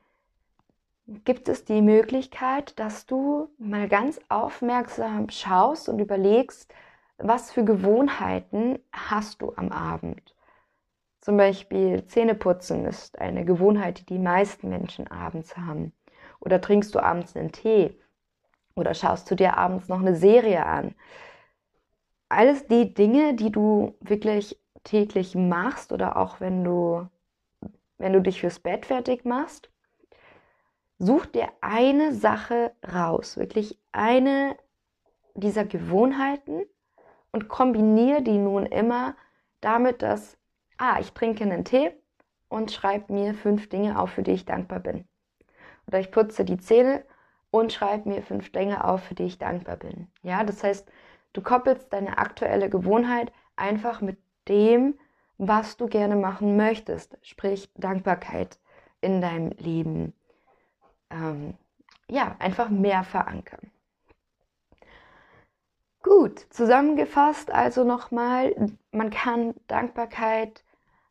gibt 1.08 1.48
es 1.48 1.64
die 1.64 1.80
Möglichkeit, 1.80 2.78
dass 2.78 3.06
du 3.06 3.48
mal 3.58 3.88
ganz 3.88 4.20
aufmerksam 4.28 5.30
schaust 5.30 5.88
und 5.88 5.98
überlegst, 6.00 6.72
was 7.16 7.50
für 7.50 7.64
Gewohnheiten 7.64 8.78
hast 8.92 9.40
du 9.40 9.54
am 9.56 9.72
Abend. 9.72 10.34
Zum 11.20 11.36
Beispiel 11.36 12.06
Zähneputzen 12.06 12.84
ist 12.84 13.18
eine 13.18 13.44
Gewohnheit, 13.44 14.00
die 14.00 14.06
die 14.06 14.18
meisten 14.18 14.68
Menschen 14.68 15.08
abends 15.08 15.56
haben. 15.56 15.92
Oder 16.40 16.60
trinkst 16.60 16.94
du 16.94 17.00
abends 17.00 17.36
einen 17.36 17.52
Tee? 17.52 17.98
Oder 18.76 18.94
schaust 18.94 19.30
du 19.30 19.34
dir 19.34 19.56
abends 19.56 19.88
noch 19.88 20.00
eine 20.00 20.14
Serie 20.14 20.64
an? 20.64 20.94
Alles 22.28 22.66
die 22.66 22.92
Dinge, 22.92 23.34
die 23.34 23.50
du 23.50 23.96
wirklich 24.00 24.60
täglich 24.84 25.34
machst 25.34 25.90
oder 25.90 26.16
auch 26.18 26.40
wenn 26.40 26.62
du, 26.62 27.08
wenn 27.96 28.12
du 28.12 28.20
dich 28.20 28.40
fürs 28.40 28.60
Bett 28.60 28.86
fertig 28.86 29.24
machst, 29.24 29.70
Such 30.98 31.26
dir 31.26 31.48
eine 31.60 32.12
Sache 32.12 32.72
raus, 32.92 33.36
wirklich 33.36 33.78
eine 33.92 34.56
dieser 35.34 35.64
Gewohnheiten 35.64 36.62
und 37.30 37.48
kombiniere 37.48 38.22
die 38.22 38.38
nun 38.38 38.66
immer 38.66 39.14
damit, 39.60 40.02
dass, 40.02 40.36
ah, 40.76 40.98
ich 40.98 41.12
trinke 41.12 41.44
einen 41.44 41.64
Tee 41.64 41.92
und 42.48 42.72
schreibe 42.72 43.12
mir 43.12 43.34
fünf 43.34 43.68
Dinge 43.68 43.98
auf, 44.00 44.10
für 44.10 44.22
die 44.22 44.32
ich 44.32 44.44
dankbar 44.44 44.80
bin. 44.80 45.06
Oder 45.86 46.00
ich 46.00 46.10
putze 46.10 46.44
die 46.44 46.58
Zähne 46.58 47.04
und 47.52 47.72
schreibe 47.72 48.08
mir 48.08 48.22
fünf 48.22 48.50
Dinge 48.50 48.84
auf, 48.84 49.04
für 49.04 49.14
die 49.14 49.24
ich 49.24 49.38
dankbar 49.38 49.76
bin. 49.76 50.08
Ja, 50.22 50.42
das 50.42 50.64
heißt, 50.64 50.90
du 51.32 51.42
koppelst 51.42 51.92
deine 51.92 52.18
aktuelle 52.18 52.68
Gewohnheit 52.68 53.32
einfach 53.54 54.00
mit 54.00 54.18
dem, 54.48 54.98
was 55.36 55.76
du 55.76 55.86
gerne 55.86 56.16
machen 56.16 56.56
möchtest, 56.56 57.16
sprich 57.22 57.70
Dankbarkeit 57.74 58.58
in 59.00 59.20
deinem 59.20 59.50
Leben 59.50 60.12
ähm, 61.10 61.54
ja, 62.10 62.36
einfach 62.38 62.68
mehr 62.68 63.04
verankern. 63.04 63.70
Gut, 66.02 66.38
zusammengefasst 66.50 67.50
also 67.50 67.84
nochmal, 67.84 68.54
man 68.92 69.10
kann 69.10 69.54
Dankbarkeit 69.66 70.64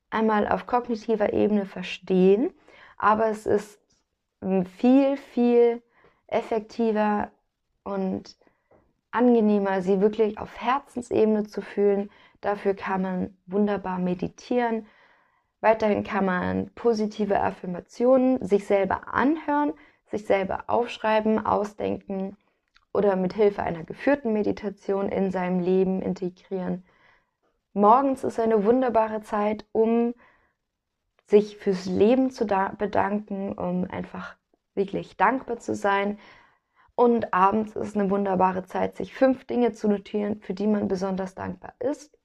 einmal 0.09 0.47
auf 0.47 0.65
kognitiver 0.65 1.33
Ebene 1.33 1.65
verstehen, 1.65 2.51
aber 2.97 3.27
es 3.27 3.45
ist 3.45 3.79
viel, 4.77 5.17
viel 5.17 5.83
effektiver 6.27 7.31
und 7.83 8.37
angenehmer, 9.11 9.81
sie 9.81 10.01
wirklich 10.01 10.37
auf 10.37 10.59
Herzensebene 10.59 11.45
zu 11.45 11.61
fühlen. 11.61 12.09
Dafür 12.41 12.73
kann 12.73 13.01
man 13.01 13.37
wunderbar 13.45 13.99
meditieren. 13.99 14.87
Weiterhin 15.59 16.03
kann 16.03 16.25
man 16.25 16.71
positive 16.75 17.39
Affirmationen 17.39 18.43
sich 18.45 18.65
selber 18.65 19.13
anhören, 19.13 19.73
sich 20.05 20.25
selber 20.25 20.65
aufschreiben, 20.67 21.43
ausdenken 21.45 22.37
oder 22.93 23.15
mit 23.15 23.33
Hilfe 23.33 23.63
einer 23.63 23.83
geführten 23.83 24.33
Meditation 24.33 25.09
in 25.09 25.31
seinem 25.31 25.59
Leben 25.59 26.01
integrieren. 26.01 26.85
Morgens 27.73 28.23
ist 28.23 28.39
eine 28.39 28.65
wunderbare 28.65 29.21
Zeit, 29.21 29.65
um 29.71 30.13
sich 31.27 31.57
fürs 31.57 31.85
Leben 31.85 32.31
zu 32.31 32.45
bedanken, 32.45 33.53
um 33.53 33.85
einfach 33.89 34.35
wirklich 34.73 35.17
dankbar 35.17 35.59
zu 35.59 35.75
sein. 35.75 36.17
Und 36.95 37.33
abends 37.33 37.75
ist 37.75 37.95
eine 37.95 38.09
wunderbare 38.09 38.63
Zeit, 38.63 38.95
sich 38.95 39.13
fünf 39.13 39.45
Dinge 39.45 39.73
zu 39.73 39.87
notieren, 39.87 40.39
für 40.39 40.53
die 40.53 40.67
man 40.67 40.87
besonders 40.87 41.35
dankbar 41.35 41.73
ist. 41.79 42.17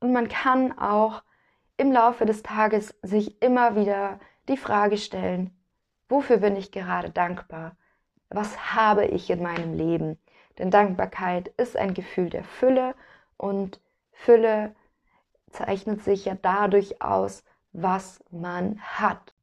Und 0.00 0.12
man 0.12 0.28
kann 0.28 0.76
auch 0.76 1.22
im 1.82 1.92
Laufe 1.92 2.24
des 2.24 2.42
Tages 2.42 2.94
sich 3.02 3.42
immer 3.42 3.76
wieder 3.76 4.20
die 4.48 4.56
Frage 4.56 4.96
stellen, 4.96 5.50
Wofür 6.12 6.36
bin 6.36 6.56
ich 6.56 6.72
gerade 6.72 7.08
dankbar? 7.08 7.74
Was 8.28 8.74
habe 8.74 9.06
ich 9.06 9.30
in 9.30 9.42
meinem 9.42 9.72
Leben? 9.72 10.18
Denn 10.58 10.70
Dankbarkeit 10.70 11.48
ist 11.56 11.74
ein 11.74 11.94
Gefühl 11.94 12.28
der 12.28 12.44
Fülle 12.44 12.94
und 13.38 13.80
Fülle 14.10 14.74
zeichnet 15.52 16.04
sich 16.04 16.26
ja 16.26 16.34
dadurch 16.34 17.00
aus, 17.00 17.44
was 17.72 18.22
man 18.30 18.78
hat. 18.82 19.34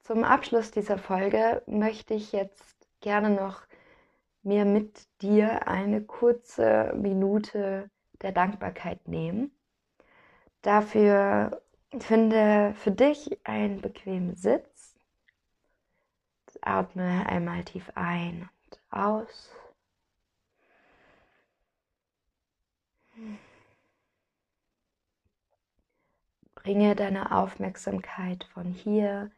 Zum 0.00 0.24
Abschluss 0.24 0.70
dieser 0.70 0.96
Folge 0.96 1.62
möchte 1.66 2.14
ich 2.14 2.32
jetzt 2.32 2.88
gerne 3.02 3.28
noch 3.28 3.66
mir 4.42 4.64
mit 4.64 5.06
dir 5.20 5.68
eine 5.68 6.00
kurze 6.00 6.94
Minute 6.96 7.90
der 8.22 8.32
Dankbarkeit 8.32 9.08
nehmen. 9.08 9.50
Dafür 10.62 11.62
Finde 12.00 12.74
für 12.74 12.90
dich 12.90 13.38
einen 13.44 13.80
bequemen 13.80 14.34
Sitz. 14.34 14.94
Atme 16.62 17.26
einmal 17.26 17.64
tief 17.64 17.90
ein 17.94 18.48
und 18.64 18.80
aus. 18.90 19.54
Bringe 26.54 26.96
deine 26.96 27.30
Aufmerksamkeit 27.30 28.44
von 28.44 28.72
hier 28.72 29.30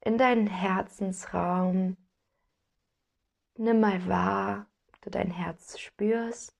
in 0.00 0.18
deinen 0.18 0.46
Herzensraum. 0.46 1.96
Nimm 3.56 3.80
mal 3.80 4.06
wahr, 4.08 4.66
ob 4.88 5.00
du 5.02 5.10
dein 5.10 5.30
Herz 5.30 5.78
spürst. 5.78 6.55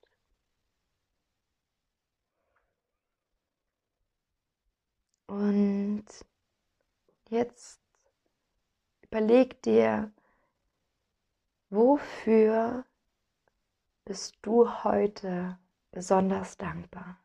Und 5.27 6.07
jetzt 7.29 7.81
überleg 9.03 9.61
dir, 9.62 10.12
wofür 11.71 12.85
bist 14.05 14.37
du 14.43 14.85
heute 14.85 15.59
besonders 15.91 16.57
dankbar? 16.57 17.19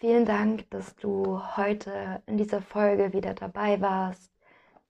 Vielen 0.00 0.26
Dank, 0.26 0.70
dass 0.70 0.94
du 0.94 1.42
heute 1.56 2.22
in 2.26 2.36
dieser 2.36 2.62
Folge 2.62 3.12
wieder 3.12 3.34
dabei 3.34 3.80
warst, 3.80 4.32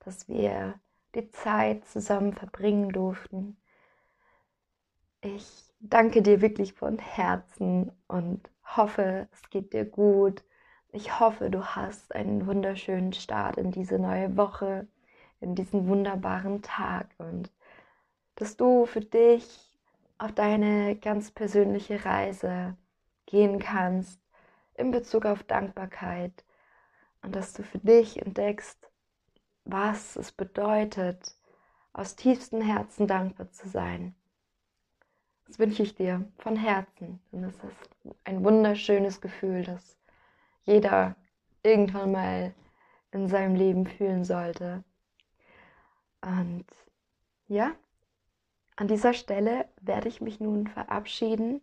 dass 0.00 0.28
wir 0.28 0.78
die 1.14 1.30
Zeit 1.30 1.86
zusammen 1.86 2.34
verbringen 2.34 2.90
durften. 2.90 3.56
Ich 5.22 5.72
danke 5.80 6.20
dir 6.20 6.42
wirklich 6.42 6.74
von 6.74 6.98
Herzen 6.98 7.90
und 8.06 8.50
hoffe, 8.76 9.28
es 9.32 9.48
geht 9.48 9.72
dir 9.72 9.86
gut. 9.86 10.44
Ich 10.92 11.18
hoffe, 11.18 11.48
du 11.48 11.64
hast 11.64 12.14
einen 12.14 12.46
wunderschönen 12.46 13.14
Start 13.14 13.56
in 13.56 13.70
diese 13.70 13.98
neue 13.98 14.36
Woche, 14.36 14.88
in 15.40 15.54
diesen 15.54 15.88
wunderbaren 15.88 16.60
Tag 16.60 17.08
und 17.16 17.50
dass 18.34 18.58
du 18.58 18.84
für 18.84 19.00
dich 19.00 19.72
auf 20.18 20.32
deine 20.32 20.96
ganz 20.96 21.30
persönliche 21.30 22.04
Reise 22.04 22.76
gehen 23.24 23.58
kannst 23.58 24.20
in 24.78 24.90
Bezug 24.90 25.26
auf 25.26 25.42
Dankbarkeit 25.42 26.44
und 27.22 27.34
dass 27.34 27.52
du 27.52 27.62
für 27.62 27.78
dich 27.78 28.20
entdeckst, 28.24 28.90
was 29.64 30.16
es 30.16 30.32
bedeutet, 30.32 31.34
aus 31.92 32.16
tiefstem 32.16 32.60
Herzen 32.60 33.06
dankbar 33.06 33.50
zu 33.50 33.68
sein. 33.68 34.14
Das 35.46 35.58
wünsche 35.58 35.82
ich 35.82 35.94
dir 35.94 36.30
von 36.38 36.56
Herzen. 36.56 37.20
Und 37.32 37.44
es 37.44 37.54
ist 37.54 38.16
ein 38.24 38.44
wunderschönes 38.44 39.20
Gefühl, 39.20 39.64
das 39.64 39.98
jeder 40.64 41.16
irgendwann 41.62 42.12
mal 42.12 42.54
in 43.10 43.28
seinem 43.28 43.54
Leben 43.54 43.86
fühlen 43.86 44.24
sollte. 44.24 44.84
Und 46.20 46.66
ja, 47.46 47.74
an 48.76 48.88
dieser 48.88 49.14
Stelle 49.14 49.68
werde 49.80 50.08
ich 50.08 50.20
mich 50.20 50.40
nun 50.40 50.66
verabschieden 50.66 51.62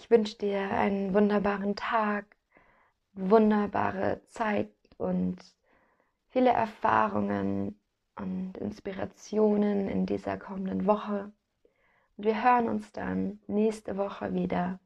ich 0.00 0.10
wünsche 0.10 0.38
dir 0.38 0.70
einen 0.70 1.12
wunderbaren 1.12 1.76
Tag, 1.76 2.24
wunderbare 3.12 4.22
Zeit 4.28 4.70
und 4.96 5.36
viele 6.28 6.50
Erfahrungen 6.50 7.78
und 8.16 8.56
Inspirationen 8.56 9.88
in 9.88 10.06
dieser 10.06 10.38
kommenden 10.38 10.86
Woche. 10.86 11.30
Und 12.16 12.24
wir 12.24 12.42
hören 12.42 12.68
uns 12.70 12.90
dann 12.92 13.40
nächste 13.46 13.98
Woche 13.98 14.32
wieder 14.32 14.80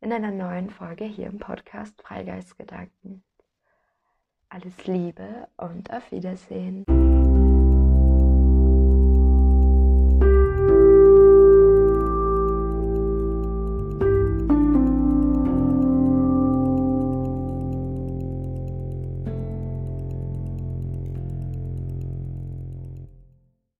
in 0.00 0.12
einer 0.12 0.30
neuen 0.30 0.70
Folge 0.70 1.04
hier 1.04 1.26
im 1.26 1.40
Podcast 1.40 2.00
Freigeistgedanken. 2.00 3.24
Alles 4.50 4.86
Liebe 4.86 5.48
und 5.56 5.92
auf 5.92 6.12
Wiedersehen. 6.12 6.84